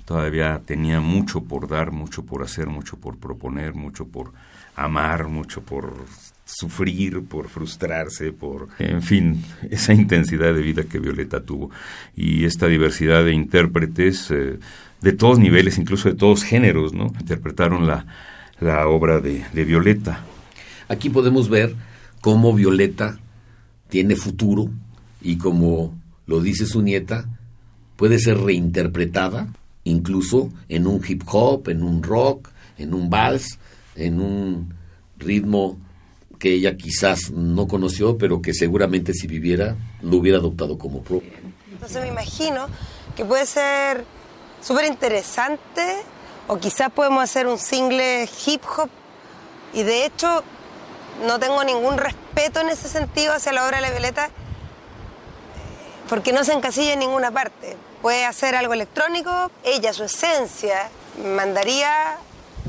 todavía 0.06 0.62
tenía 0.64 1.00
mucho 1.00 1.42
por 1.44 1.68
dar, 1.68 1.92
mucho 1.92 2.24
por 2.24 2.42
hacer, 2.42 2.68
mucho 2.68 2.96
por 2.96 3.18
proponer, 3.18 3.74
mucho 3.74 4.06
por 4.06 4.32
amar, 4.74 5.28
mucho 5.28 5.60
por 5.60 5.94
sufrir, 6.56 7.22
por 7.24 7.48
frustrarse, 7.48 8.32
por, 8.32 8.68
en 8.78 9.02
fin, 9.02 9.42
esa 9.70 9.94
intensidad 9.94 10.54
de 10.54 10.62
vida 10.62 10.84
que 10.84 10.98
Violeta 10.98 11.42
tuvo. 11.42 11.70
Y 12.16 12.44
esta 12.44 12.66
diversidad 12.66 13.24
de 13.24 13.32
intérpretes 13.32 14.30
eh, 14.30 14.58
de 15.00 15.12
todos 15.12 15.38
niveles, 15.38 15.78
incluso 15.78 16.08
de 16.08 16.14
todos 16.14 16.42
géneros, 16.42 16.92
¿no? 16.92 17.06
Interpretaron 17.20 17.86
la, 17.86 18.06
la 18.60 18.86
obra 18.88 19.20
de, 19.20 19.44
de 19.52 19.64
Violeta. 19.64 20.24
Aquí 20.88 21.08
podemos 21.08 21.48
ver 21.48 21.74
cómo 22.20 22.54
Violeta 22.54 23.18
tiene 23.88 24.16
futuro 24.16 24.70
y 25.22 25.36
como 25.36 25.98
lo 26.26 26.40
dice 26.40 26.66
su 26.66 26.82
nieta, 26.82 27.28
puede 27.96 28.18
ser 28.18 28.38
reinterpretada 28.38 29.52
incluso 29.84 30.50
en 30.68 30.86
un 30.86 31.02
hip 31.06 31.22
hop, 31.26 31.68
en 31.68 31.82
un 31.82 32.02
rock, 32.02 32.50
en 32.78 32.94
un 32.94 33.10
vals, 33.10 33.58
en 33.96 34.20
un 34.20 34.74
ritmo 35.18 35.78
que 36.40 36.54
ella 36.54 36.76
quizás 36.76 37.30
no 37.30 37.68
conoció, 37.68 38.16
pero 38.18 38.40
que 38.40 38.54
seguramente 38.54 39.12
si 39.12 39.26
viviera 39.26 39.76
lo 40.00 40.16
hubiera 40.16 40.38
adoptado 40.38 40.78
como 40.78 41.02
propio. 41.02 41.30
Entonces 41.70 42.02
me 42.02 42.08
imagino 42.08 42.66
que 43.14 43.24
puede 43.24 43.44
ser 43.44 44.04
súper 44.62 44.86
interesante 44.86 46.02
o 46.48 46.58
quizás 46.58 46.90
podemos 46.90 47.22
hacer 47.22 47.46
un 47.46 47.58
single 47.58 48.28
hip 48.46 48.62
hop 48.76 48.88
Y 49.74 49.82
de 49.82 50.06
hecho, 50.06 50.42
no 51.26 51.38
tengo 51.38 51.62
ningún 51.62 51.98
respeto 51.98 52.60
en 52.60 52.70
ese 52.70 52.88
sentido 52.88 53.34
hacia 53.34 53.52
la 53.52 53.66
obra 53.66 53.76
de 53.76 53.82
la 53.82 53.90
Violeta, 53.90 54.30
porque 56.08 56.32
no 56.32 56.42
se 56.42 56.54
encasilla 56.54 56.94
en 56.94 57.00
ninguna 57.00 57.30
parte. 57.30 57.76
Puede 58.02 58.24
hacer 58.24 58.56
algo 58.56 58.72
electrónico, 58.72 59.50
ella, 59.62 59.92
su 59.92 60.04
esencia, 60.04 60.88
mandaría 61.36 62.16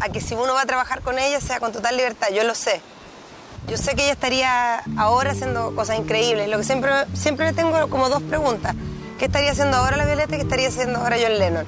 a 0.01 0.09
que 0.09 0.19
si 0.19 0.35
uno 0.35 0.53
va 0.53 0.61
a 0.61 0.65
trabajar 0.65 1.01
con 1.01 1.17
ella 1.17 1.39
sea 1.39 1.59
con 1.59 1.71
total 1.71 1.95
libertad, 1.95 2.27
yo 2.35 2.43
lo 2.43 2.53
sé. 2.53 2.81
Yo 3.67 3.77
sé 3.77 3.95
que 3.95 4.03
ella 4.03 4.13
estaría 4.13 4.79
ahora 4.97 5.31
haciendo 5.31 5.73
cosas 5.75 5.97
increíbles. 5.97 6.49
Lo 6.49 6.57
que 6.57 6.63
siempre, 6.63 6.91
siempre 7.13 7.45
le 7.45 7.53
tengo 7.53 7.89
como 7.89 8.09
dos 8.09 8.21
preguntas. 8.23 8.75
¿Qué 9.17 9.25
estaría 9.25 9.51
haciendo 9.51 9.77
ahora 9.77 9.97
la 9.97 10.05
Violeta 10.05 10.33
y 10.35 10.37
qué 10.37 10.43
estaría 10.43 10.67
haciendo 10.67 10.99
ahora 10.99 11.15
John 11.21 11.37
Lennon? 11.37 11.65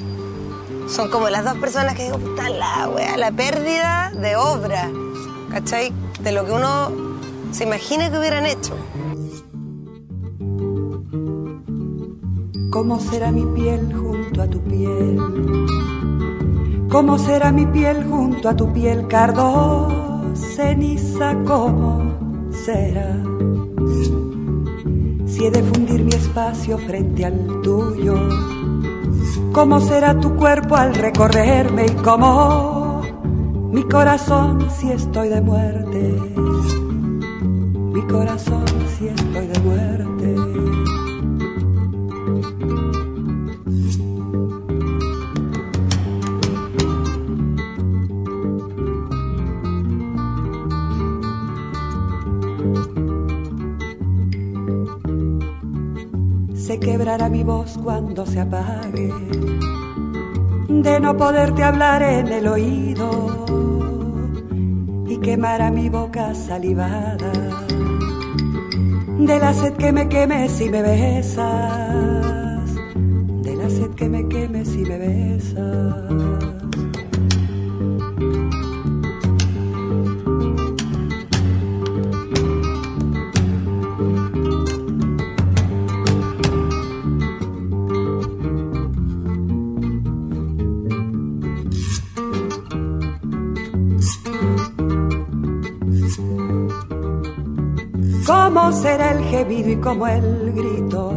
Son 0.90 1.10
como 1.10 1.30
las 1.30 1.46
dos 1.46 1.56
personas 1.60 1.96
que 1.96 2.04
digo, 2.04 2.18
puta 2.18 2.50
la 2.50 2.90
wea, 2.90 3.16
la 3.16 3.32
pérdida 3.32 4.12
de 4.14 4.36
obra, 4.36 4.90
¿cachai? 5.52 5.94
De 6.22 6.32
lo 6.32 6.46
que 6.46 6.52
uno 6.52 6.92
se 7.52 7.64
imagina 7.64 8.10
que 8.10 8.18
hubieran 8.18 8.46
hecho. 8.46 8.76
¿Cómo 12.72 13.00
será 13.00 13.32
mi 13.32 13.46
piel 13.46 13.94
junto 13.94 14.42
a 14.42 14.48
tu 14.48 14.60
piel? 14.64 15.20
¿Cómo 16.90 17.20
será 17.20 17.52
mi 17.52 17.68
piel 17.68 18.04
junto 18.04 18.50
a 18.50 18.56
tu 18.56 18.74
piel, 18.74 19.08
cardo, 19.08 19.88
ceniza? 20.36 21.36
¿Cómo 21.46 22.50
será? 22.52 23.16
Si 25.26 25.46
he 25.46 25.52
de 25.52 25.64
fundir 25.64 26.04
mi 26.04 26.12
espacio 26.14 26.78
frente 26.78 27.26
al 27.26 27.62
tuyo, 27.62 28.16
¿cómo 29.52 29.80
será 29.80 30.20
tu 30.20 30.36
cuerpo 30.36 30.76
al 30.76 30.94
recorrerme 30.94 31.86
y 31.86 31.96
cómo 32.02 33.02
mi 33.72 33.84
corazón 33.84 34.68
si 34.70 34.92
estoy 34.92 35.30
de 35.30 35.42
muerte? 35.42 36.22
Mi 37.94 38.02
corazón 38.08 38.66
si 38.98 39.08
estoy 39.08 39.48
de 39.48 39.53
quebrará 56.84 57.30
mi 57.30 57.44
voz 57.44 57.78
cuando 57.82 58.26
se 58.26 58.42
apague, 58.42 59.10
de 60.68 61.00
no 61.00 61.16
poderte 61.16 61.64
hablar 61.64 62.04
en 62.04 62.28
el 62.28 62.48
oído 62.48 63.46
y 65.08 65.18
quemará 65.20 65.72
mi 65.72 65.90
boca 65.90 66.36
salivada, 66.36 67.32
de 69.18 69.40
la 69.40 69.54
sed 69.54 69.74
que 69.74 69.94
me 69.94 70.10
queme 70.10 70.50
si 70.50 70.70
me 70.70 70.82
besas, 70.82 72.33
cómo 99.78 100.08
el 100.08 100.52
grito? 100.54 101.14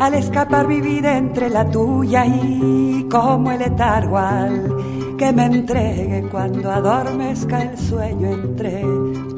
Al 0.00 0.14
escapar 0.14 0.66
mi 0.66 0.80
vida 0.80 1.16
entre 1.16 1.48
la 1.50 1.70
tuya 1.70 2.26
y 2.26 3.06
como 3.10 3.52
el 3.52 3.58
letargo 3.60 4.18
al 4.18 5.16
que 5.16 5.32
me 5.32 5.46
entregue 5.46 6.28
cuando 6.30 6.70
adormezca 6.70 7.62
el 7.62 7.78
sueño 7.78 8.32
entre 8.32 8.82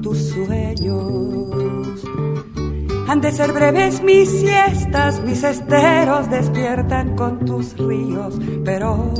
tus 0.03 0.31
sueños. 0.31 2.03
Han 3.09 3.21
de 3.21 3.31
ser 3.31 3.53
breves 3.53 4.03
mis 4.03 4.29
siestas, 4.29 5.21
mis 5.21 5.45
esteros 5.45 6.29
despiertan 6.29 7.15
con 7.15 7.45
tus 7.45 7.77
ríos, 7.77 8.39
pero, 8.65 9.13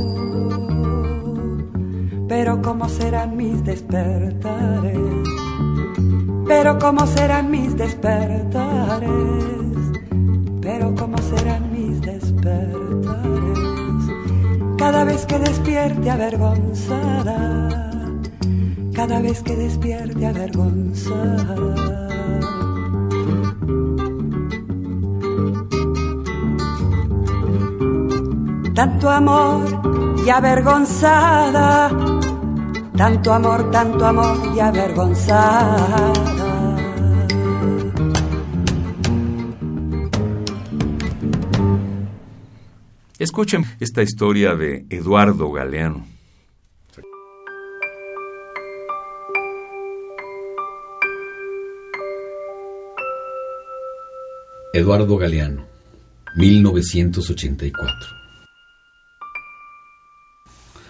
pero 2.27 2.61
¿cómo 2.61 2.89
serán 2.89 3.37
mis 3.37 3.63
despertares? 3.63 5.46
Pero 6.47 6.79
cómo 6.79 7.05
serán 7.05 7.51
mis 7.51 7.75
despertares, 7.75 9.09
pero 10.61 10.95
cómo 10.95 11.17
serán 11.17 11.71
mis 11.73 11.99
despertares. 11.99 13.59
Cada 14.77 15.03
vez 15.03 15.25
que 15.25 15.39
despierte 15.39 16.09
avergonzada, 16.09 17.69
cada 18.93 19.19
vez 19.19 19.43
que 19.43 19.57
despierte 19.57 20.25
avergonzada. 20.25 22.07
Tanto 28.73 29.09
amor 29.09 29.65
y 30.25 30.29
avergonzada, 30.29 31.89
tanto 32.95 33.33
amor, 33.33 33.69
tanto 33.71 34.05
amor 34.05 34.37
y 34.55 34.59
avergonzada. 34.59 36.36
Escuchen 43.19 43.65
esta 43.79 44.03
historia 44.03 44.53
de 44.53 44.85
Eduardo 44.91 45.51
Galeano. 45.51 46.05
Eduardo 54.71 55.17
Galeano, 55.17 55.65
1984. 56.35 57.91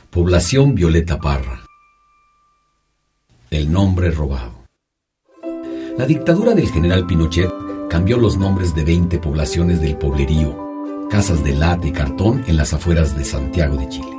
Población 0.09 0.75
Violeta 0.75 1.17
Parra. 1.17 1.61
El 3.49 3.71
nombre 3.71 4.11
robado. 4.11 4.65
La 5.97 6.05
dictadura 6.05 6.53
del 6.53 6.69
general 6.69 7.07
Pinochet 7.07 7.49
cambió 7.89 8.17
los 8.17 8.35
nombres 8.35 8.75
de 8.75 8.83
20 8.83 9.17
poblaciones 9.19 9.79
del 9.79 9.95
poblerío, 9.95 10.66
casas 11.09 11.43
de 11.43 11.55
lata 11.55 11.87
y 11.87 11.91
cartón 11.91 12.43
en 12.47 12.57
las 12.57 12.73
afueras 12.73 13.17
de 13.17 13.23
Santiago 13.23 13.77
de 13.77 13.89
Chile. 13.89 14.17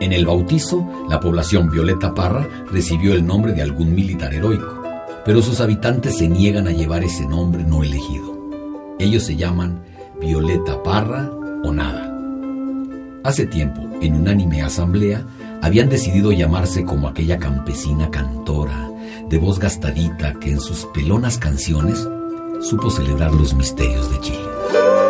En 0.00 0.12
el 0.12 0.26
bautizo, 0.26 0.86
la 1.08 1.20
población 1.20 1.70
Violeta 1.70 2.14
Parra 2.14 2.46
recibió 2.70 3.14
el 3.14 3.24
nombre 3.24 3.52
de 3.52 3.62
algún 3.62 3.94
militar 3.94 4.34
heroico, 4.34 4.82
pero 5.24 5.40
sus 5.40 5.60
habitantes 5.60 6.18
se 6.18 6.28
niegan 6.28 6.68
a 6.68 6.72
llevar 6.72 7.04
ese 7.04 7.26
nombre 7.26 7.64
no 7.64 7.82
elegido. 7.82 8.34
Ellos 8.98 9.22
se 9.22 9.36
llaman 9.36 9.82
Violeta 10.20 10.82
Parra 10.82 11.30
o 11.62 11.72
nada. 11.72 12.10
Hace 13.24 13.46
tiempo, 13.46 13.80
en 14.02 14.16
unánime 14.16 14.62
asamblea, 14.62 15.24
habían 15.62 15.88
decidido 15.88 16.32
llamarse 16.32 16.84
como 16.84 17.08
aquella 17.08 17.38
campesina 17.38 18.10
cantora, 18.10 18.90
de 19.30 19.38
voz 19.38 19.58
gastadita 19.58 20.34
que 20.34 20.50
en 20.50 20.60
sus 20.60 20.84
pelonas 20.86 21.38
canciones 21.38 22.06
supo 22.60 22.90
celebrar 22.90 23.32
los 23.32 23.54
misterios 23.54 24.10
de 24.10 24.20
Chile. 24.20 25.03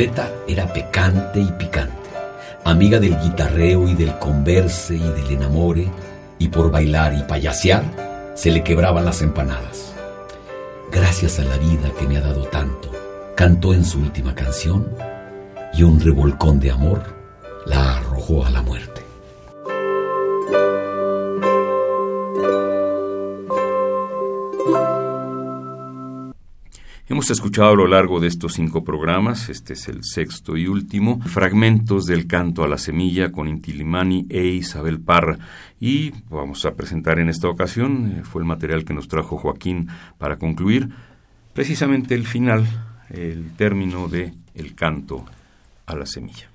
Era 0.00 0.66
pecante 0.72 1.40
y 1.40 1.52
picante, 1.58 2.08
amiga 2.64 2.98
del 2.98 3.20
guitarreo 3.20 3.86
y 3.86 3.92
del 3.92 4.18
converse 4.18 4.96
y 4.96 4.98
del 4.98 5.32
enamore, 5.32 5.90
y 6.38 6.48
por 6.48 6.70
bailar 6.70 7.12
y 7.12 7.22
payasear 7.24 7.84
se 8.34 8.50
le 8.50 8.64
quebraban 8.64 9.04
las 9.04 9.20
empanadas. 9.20 9.92
Gracias 10.90 11.38
a 11.38 11.44
la 11.44 11.58
vida 11.58 11.90
que 11.98 12.08
me 12.08 12.16
ha 12.16 12.22
dado 12.22 12.44
tanto, 12.44 12.90
cantó 13.36 13.74
en 13.74 13.84
su 13.84 13.98
última 13.98 14.34
canción, 14.34 14.88
y 15.74 15.82
un 15.82 16.00
revolcón 16.00 16.60
de 16.60 16.70
amor 16.70 17.02
la 17.66 17.98
arrojó 17.98 18.46
a 18.46 18.50
la 18.50 18.62
muerte. 18.62 18.89
Hemos 27.20 27.32
escuchado 27.32 27.72
a 27.72 27.76
lo 27.76 27.86
largo 27.86 28.18
de 28.18 28.28
estos 28.28 28.54
cinco 28.54 28.82
programas, 28.82 29.50
este 29.50 29.74
es 29.74 29.88
el 29.88 30.04
sexto 30.04 30.56
y 30.56 30.66
último, 30.66 31.20
fragmentos 31.20 32.06
del 32.06 32.26
canto 32.26 32.64
a 32.64 32.66
la 32.66 32.78
semilla 32.78 33.30
con 33.30 33.46
Intilimani 33.46 34.24
e 34.30 34.46
Isabel 34.46 35.02
Parra. 35.02 35.38
Y 35.78 36.12
vamos 36.30 36.64
a 36.64 36.72
presentar 36.72 37.18
en 37.18 37.28
esta 37.28 37.46
ocasión, 37.46 38.10
eh, 38.16 38.22
fue 38.24 38.40
el 38.40 38.48
material 38.48 38.86
que 38.86 38.94
nos 38.94 39.06
trajo 39.06 39.36
Joaquín 39.36 39.88
para 40.16 40.38
concluir, 40.38 40.88
precisamente 41.52 42.14
el 42.14 42.26
final, 42.26 42.66
el 43.10 43.50
término 43.54 44.08
de 44.08 44.32
el 44.54 44.74
canto 44.74 45.26
a 45.84 45.96
la 45.96 46.06
semilla. 46.06 46.48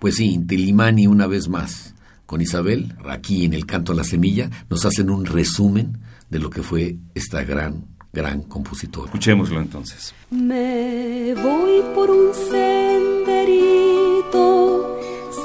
Pues 0.00 0.16
sí, 0.16 0.32
Intilimani 0.32 1.06
una 1.06 1.28
vez 1.28 1.48
más, 1.48 1.94
con 2.26 2.40
Isabel, 2.40 2.96
aquí 3.08 3.44
en 3.44 3.52
el 3.52 3.66
canto 3.66 3.92
a 3.92 3.94
la 3.94 4.02
semilla, 4.02 4.50
nos 4.68 4.84
hacen 4.84 5.10
un 5.10 5.26
resumen 5.26 5.98
de 6.28 6.40
lo 6.40 6.50
que 6.50 6.64
fue 6.64 6.96
esta 7.14 7.44
gran, 7.44 7.84
gran 8.12 8.42
compositora. 8.42 9.06
Escuchémoslo 9.06 9.60
entonces. 9.60 10.14
Me 10.30 11.34
voy 11.34 11.82
por 11.94 12.10
un 12.10 12.34
senderito 12.34 13.52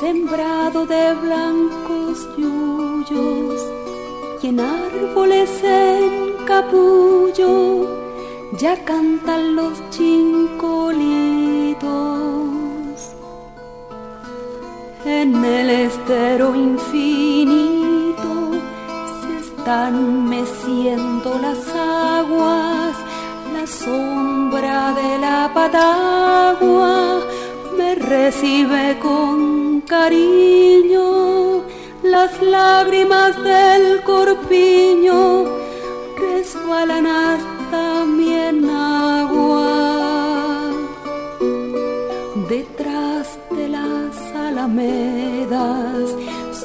sembrado 0.02 0.86
de 0.86 1.14
blancos 1.14 2.28
yuyos 2.38 3.62
y 4.44 4.48
en 4.48 4.60
árboles 4.60 5.50
en 5.64 6.46
capullo 6.46 7.88
ya 8.60 8.84
cantan 8.86 9.56
los 9.56 9.78
chincolitos. 9.90 11.08
En 15.06 15.46
el 15.46 15.70
estero 15.70 16.56
infinito 16.56 16.97
están 19.68 20.30
meciendo 20.30 21.38
las 21.40 21.60
aguas, 21.76 22.96
la 23.54 23.68
sombra 23.68 24.94
de 24.94 25.18
la 25.18 25.52
patagua 25.54 27.20
me 27.78 27.96
recibe 27.96 28.98
con 29.02 29.82
cariño, 29.82 31.64
las 32.02 32.42
lágrimas 32.42 33.36
del 33.44 34.02
corpiño 34.04 35.44
resbalan 36.16 37.06
hasta 37.06 38.06
mi 38.06 38.34
enagua. 38.36 39.68
Detrás 42.48 43.38
de 43.52 43.68
las 43.68 44.16
alamedas 44.34 46.16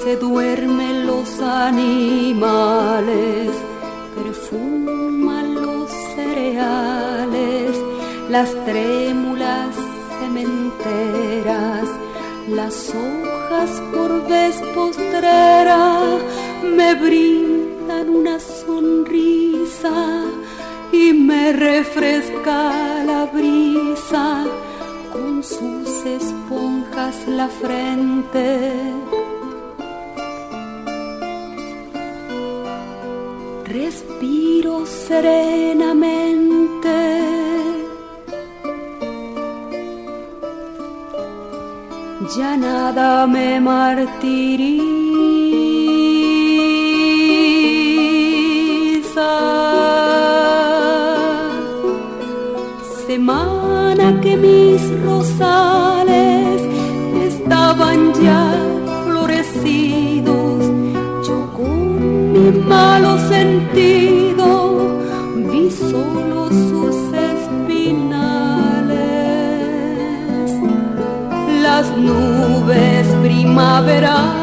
se 0.02 0.16
duermen 0.16 1.06
los 1.06 1.38
animales, 1.40 3.50
perfuman 4.16 5.54
los 5.54 5.88
cereales, 6.16 7.76
las 8.28 8.52
trémulas 8.64 9.76
cementeras, 10.18 11.88
las 12.48 12.90
hojas 12.90 13.80
por 13.94 14.28
vez 14.28 14.60
postrera 14.74 16.00
me 16.64 16.96
brindan 16.96 18.08
una 18.08 18.40
sonrisa 18.40 20.24
y 20.90 21.12
me 21.12 21.52
refresca 21.52 23.04
la 23.04 23.26
brisa 23.26 24.46
con 25.12 25.44
sus 25.44 26.04
esponjas 26.04 27.28
la 27.28 27.48
frente. 27.48 29.21
Respiro 33.72 34.84
serenamente. 34.84 36.98
Ya 42.36 42.56
nada 42.58 43.26
me 43.26 43.58
martiriza. 43.60 44.10
Semana 53.06 54.20
que 54.20 54.36
mis 54.36 54.82
rosales 55.02 56.60
estaban 57.24 58.12
ya 58.22 58.52
florecidos, 59.06 60.02
yo 60.02 60.11
malo 62.52 63.18
sentido 63.28 64.98
vi 65.50 65.70
solo 65.70 66.48
sus 66.48 66.96
espinales. 67.14 68.60
Las 71.62 71.96
nubes 71.96 73.06
primaverales 73.22 74.41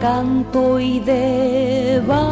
canto 0.00 0.78
y 0.80 1.00
de 1.00 2.02
baile. 2.06 2.28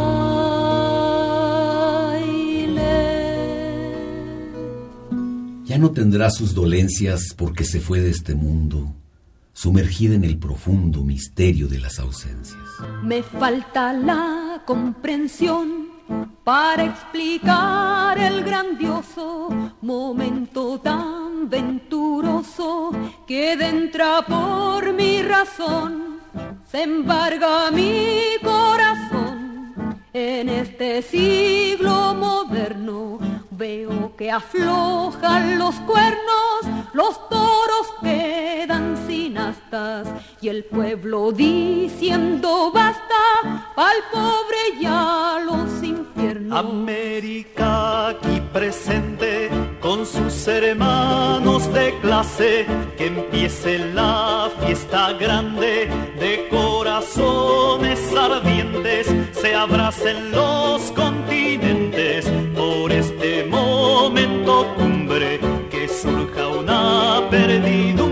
Ya 5.65 5.77
no 5.77 5.91
tendrá 5.91 6.29
sus 6.29 6.53
dolencias 6.53 7.33
porque 7.35 7.63
se 7.63 7.79
fue 7.79 8.01
de 8.01 8.11
este 8.11 8.35
mundo, 8.35 8.95
sumergida 9.53 10.15
en 10.15 10.23
el 10.23 10.37
profundo 10.37 11.03
misterio 11.03 11.67
de 11.67 11.79
las 11.79 11.99
ausencias. 11.99 12.57
Me 13.03 13.23
falta 13.23 13.93
la 13.93 14.63
comprensión 14.65 15.87
para 16.43 16.85
explicar 16.85 18.17
el 18.17 18.43
grandioso 18.43 19.49
momento 19.81 20.79
tan 20.79 21.49
venturoso 21.49 22.91
que 23.27 23.53
entra 23.53 24.25
por 24.25 24.93
mi 24.93 25.21
razón, 25.21 26.06
se 26.69 26.83
embarga 26.83 27.71
mi 27.71 28.35
corazón. 28.43 30.03
En 30.13 30.49
este 30.49 31.01
siglo 31.01 32.13
moderno 32.13 33.19
veo 33.51 34.15
que 34.17 34.31
aflojan 34.31 35.57
los 35.57 35.75
cuernos, 35.81 36.76
los 36.97 37.29
toros 37.29 37.87
quedan 38.01 38.97
sin 39.05 39.37
astas 39.37 40.07
y 40.41 40.49
el 40.49 40.63
pueblo 40.65 41.31
diciendo 41.31 42.71
basta 42.73 43.21
al 43.75 43.97
pobre 44.11 44.81
y 44.81 44.85
a 44.87 45.37
los 45.45 45.83
infiernos. 45.83 46.57
América 46.57 48.07
aquí 48.07 48.41
presente 48.51 49.51
con 49.79 50.07
sus 50.07 50.47
hermanos 50.47 51.71
de 51.71 51.95
clase, 51.99 52.65
que 52.97 53.05
empiece 53.05 53.77
la 53.93 54.49
fiesta 54.59 55.13
grande 55.13 55.87
de 56.19 56.47
corazones 56.49 57.99
ardientes, 58.15 59.05
se 59.33 59.53
abracen 59.53 60.31
los 60.31 60.81
continentes 60.93 62.25
por 62.55 62.91
este 62.91 63.45
momento 63.45 64.73
cumbre, 64.77 65.39
una 67.29 68.06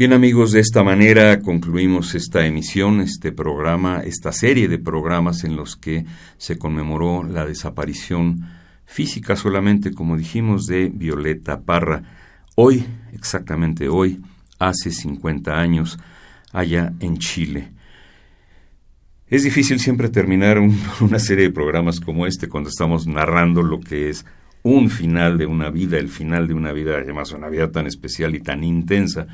Bien 0.00 0.14
amigos, 0.14 0.52
de 0.52 0.60
esta 0.60 0.82
manera 0.82 1.40
concluimos 1.40 2.14
esta 2.14 2.46
emisión, 2.46 3.02
este 3.02 3.32
programa, 3.32 4.00
esta 4.02 4.32
serie 4.32 4.66
de 4.66 4.78
programas 4.78 5.44
en 5.44 5.56
los 5.56 5.76
que 5.76 6.06
se 6.38 6.56
conmemoró 6.56 7.22
la 7.22 7.44
desaparición 7.44 8.48
física 8.86 9.36
solamente, 9.36 9.92
como 9.92 10.16
dijimos, 10.16 10.64
de 10.64 10.88
Violeta 10.88 11.60
Parra. 11.60 12.02
Hoy, 12.54 12.86
exactamente 13.12 13.90
hoy, 13.90 14.22
hace 14.58 14.90
50 14.90 15.60
años, 15.60 15.98
allá 16.50 16.94
en 17.00 17.18
Chile. 17.18 17.68
Es 19.28 19.42
difícil 19.42 19.80
siempre 19.80 20.08
terminar 20.08 20.60
un- 20.60 20.80
una 21.02 21.18
serie 21.18 21.44
de 21.44 21.52
programas 21.52 22.00
como 22.00 22.26
este 22.26 22.48
cuando 22.48 22.70
estamos 22.70 23.06
narrando 23.06 23.62
lo 23.62 23.80
que 23.80 24.08
es 24.08 24.24
un 24.62 24.88
final 24.90 25.38
de 25.38 25.44
una 25.44 25.68
vida, 25.70 25.98
el 25.98 26.08
final 26.08 26.48
de 26.48 26.54
una 26.54 26.72
vida, 26.72 26.96
además 26.96 27.32
una 27.32 27.48
vida 27.50 27.70
tan 27.70 27.86
especial 27.86 28.34
y 28.34 28.40
tan 28.40 28.64
intensa 28.64 29.26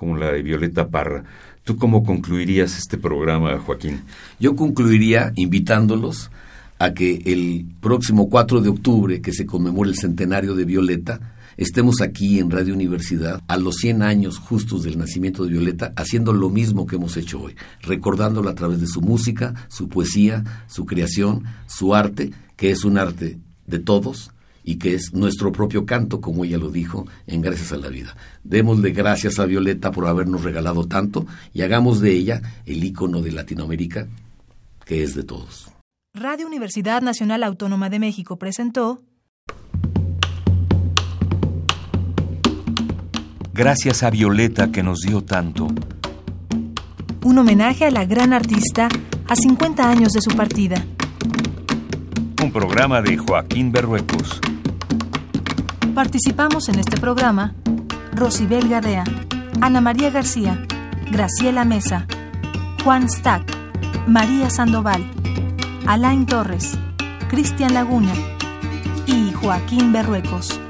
como 0.00 0.16
la 0.16 0.32
de 0.32 0.40
Violeta 0.40 0.88
Parra. 0.88 1.24
¿Tú 1.62 1.76
cómo 1.76 2.02
concluirías 2.02 2.78
este 2.78 2.96
programa, 2.96 3.58
Joaquín? 3.58 4.00
Yo 4.40 4.56
concluiría 4.56 5.30
invitándolos 5.36 6.30
a 6.78 6.94
que 6.94 7.20
el 7.26 7.66
próximo 7.82 8.30
4 8.30 8.62
de 8.62 8.70
octubre, 8.70 9.20
que 9.20 9.34
se 9.34 9.44
conmemora 9.44 9.90
el 9.90 9.98
centenario 9.98 10.54
de 10.54 10.64
Violeta, 10.64 11.34
estemos 11.58 12.00
aquí 12.00 12.38
en 12.38 12.50
Radio 12.50 12.72
Universidad 12.72 13.42
a 13.46 13.58
los 13.58 13.76
100 13.76 14.02
años 14.02 14.38
justos 14.38 14.84
del 14.84 14.96
nacimiento 14.96 15.44
de 15.44 15.50
Violeta, 15.50 15.92
haciendo 15.96 16.32
lo 16.32 16.48
mismo 16.48 16.86
que 16.86 16.96
hemos 16.96 17.18
hecho 17.18 17.38
hoy, 17.42 17.54
recordándola 17.82 18.52
a 18.52 18.54
través 18.54 18.80
de 18.80 18.86
su 18.86 19.02
música, 19.02 19.66
su 19.68 19.90
poesía, 19.90 20.64
su 20.66 20.86
creación, 20.86 21.44
su 21.66 21.94
arte, 21.94 22.30
que 22.56 22.70
es 22.70 22.86
un 22.86 22.96
arte 22.96 23.38
de 23.66 23.78
todos 23.78 24.30
y 24.64 24.76
que 24.76 24.94
es 24.94 25.12
nuestro 25.12 25.52
propio 25.52 25.86
canto, 25.86 26.20
como 26.20 26.44
ella 26.44 26.58
lo 26.58 26.70
dijo, 26.70 27.06
en 27.26 27.40
Gracias 27.40 27.72
a 27.72 27.76
la 27.76 27.88
Vida. 27.88 28.16
Démosle 28.44 28.90
gracias 28.90 29.38
a 29.38 29.46
Violeta 29.46 29.90
por 29.90 30.06
habernos 30.06 30.44
regalado 30.44 30.86
tanto 30.86 31.26
y 31.52 31.62
hagamos 31.62 32.00
de 32.00 32.12
ella 32.12 32.42
el 32.66 32.84
ícono 32.84 33.22
de 33.22 33.32
Latinoamérica, 33.32 34.06
que 34.84 35.02
es 35.02 35.14
de 35.14 35.24
todos. 35.24 35.70
Radio 36.14 36.46
Universidad 36.46 37.02
Nacional 37.02 37.44
Autónoma 37.44 37.88
de 37.88 37.98
México 38.00 38.36
presentó 38.36 39.02
Gracias 43.52 44.02
a 44.02 44.10
Violeta 44.10 44.72
que 44.72 44.82
nos 44.82 45.00
dio 45.00 45.22
tanto. 45.22 45.68
un 47.22 47.38
homenaje 47.38 47.84
a 47.84 47.90
la 47.90 48.06
gran 48.06 48.32
artista 48.32 48.88
a 49.28 49.36
50 49.36 49.88
años 49.88 50.12
de 50.12 50.20
su 50.22 50.34
partida. 50.34 50.84
Un 52.50 52.54
programa 52.54 53.00
de 53.00 53.16
Joaquín 53.16 53.70
Berruecos. 53.70 54.40
Participamos 55.94 56.68
en 56.68 56.80
este 56.80 56.96
programa 56.96 57.54
Rosibel 58.12 58.68
Gadea, 58.68 59.04
Ana 59.60 59.80
María 59.80 60.10
García, 60.10 60.66
Graciela 61.12 61.64
Mesa, 61.64 62.08
Juan 62.82 63.08
Stack, 63.08 63.44
María 64.08 64.50
Sandoval, 64.50 65.08
Alain 65.86 66.26
Torres, 66.26 66.76
Cristian 67.28 67.72
Laguna 67.72 68.12
y 69.06 69.30
Joaquín 69.30 69.92
Berruecos. 69.92 70.60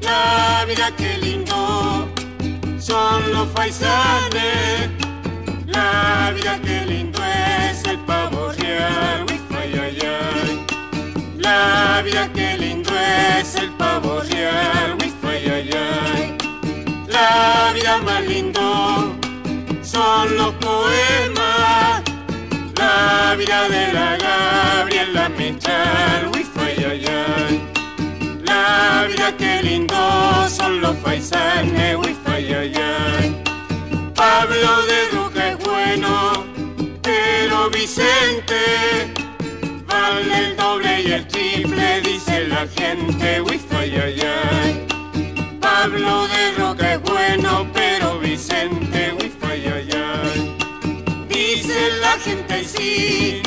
La 0.00 0.64
vida 0.68 0.92
qué 0.96 1.18
lindo 1.18 2.08
son 2.78 3.32
los 3.32 3.48
faisanes. 3.48 4.90
La 5.66 6.32
vida 6.36 6.60
qué 6.62 6.86
lindo 6.86 7.18
es 7.24 7.84
el 7.84 7.98
pavo 8.04 8.52
real. 8.52 9.31
Vida 12.04 12.28
qué 12.34 12.58
lindo 12.58 12.90
es 13.38 13.54
el 13.54 13.70
pavo 13.72 14.20
real. 14.30 14.96
Ay, 15.22 15.48
ay, 15.48 15.70
ay. 15.72 16.36
La 17.08 17.72
vida 17.74 17.98
más 17.98 18.22
lindo 18.26 19.14
son 19.82 20.36
los 20.36 20.52
poemas. 20.54 22.02
La 22.76 23.34
vida 23.36 23.68
de 23.68 23.92
la 23.92 24.16
Gabriela 24.16 25.28
Mechal. 25.28 26.30
Ay, 26.34 26.84
ay, 26.90 27.06
ay. 27.06 27.62
La 28.44 29.06
vida 29.08 29.36
qué 29.36 29.62
lindo 29.62 30.48
son 30.48 30.80
los 30.80 30.96
paisanes, 30.96 31.96
ay, 32.26 32.52
ay, 32.52 32.74
ay. 32.74 33.42
Pablo 34.14 34.82
de 34.90 35.08
Roca 35.12 35.48
es 35.50 35.58
bueno, 35.58 36.44
pero 37.02 37.70
Vicente 37.70 39.12
el 40.08 40.56
doble 40.56 41.02
y 41.02 41.12
el 41.12 41.26
triple, 41.28 42.00
dice 42.02 42.48
la 42.48 42.66
gente, 42.66 43.40
uy, 43.40 43.60
ay, 43.78 44.20
ay. 44.20 44.86
Pablo 45.60 46.26
de 46.28 46.52
Roca 46.58 46.94
es 46.94 47.02
bueno, 47.02 47.66
pero 47.72 48.18
Vicente, 48.18 49.14
uy, 49.20 49.32
ay, 49.42 49.88
ay. 49.92 50.56
Dice 51.28 51.90
la 52.00 52.12
gente, 52.18 52.64
sí, 52.64 53.42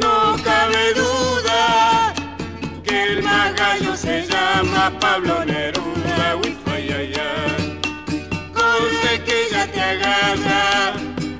no 0.00 0.36
cabe 0.44 0.94
duda, 0.94 2.14
que 2.84 3.02
el 3.04 3.22
más 3.22 3.52
se 3.98 4.26
llama 4.26 4.92
Pablo 5.00 5.44
Neruda, 5.44 6.36
uy, 6.42 6.56
ay, 6.66 6.90
ay, 6.96 7.12
ay. 7.14 7.78
Que 9.24 9.48
ya 9.50 9.66
te 9.66 9.80
agarra, 9.80 10.92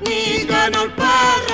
ni 0.05 0.43
ganó 0.45 0.83
el 0.83 0.91
par 0.91 1.48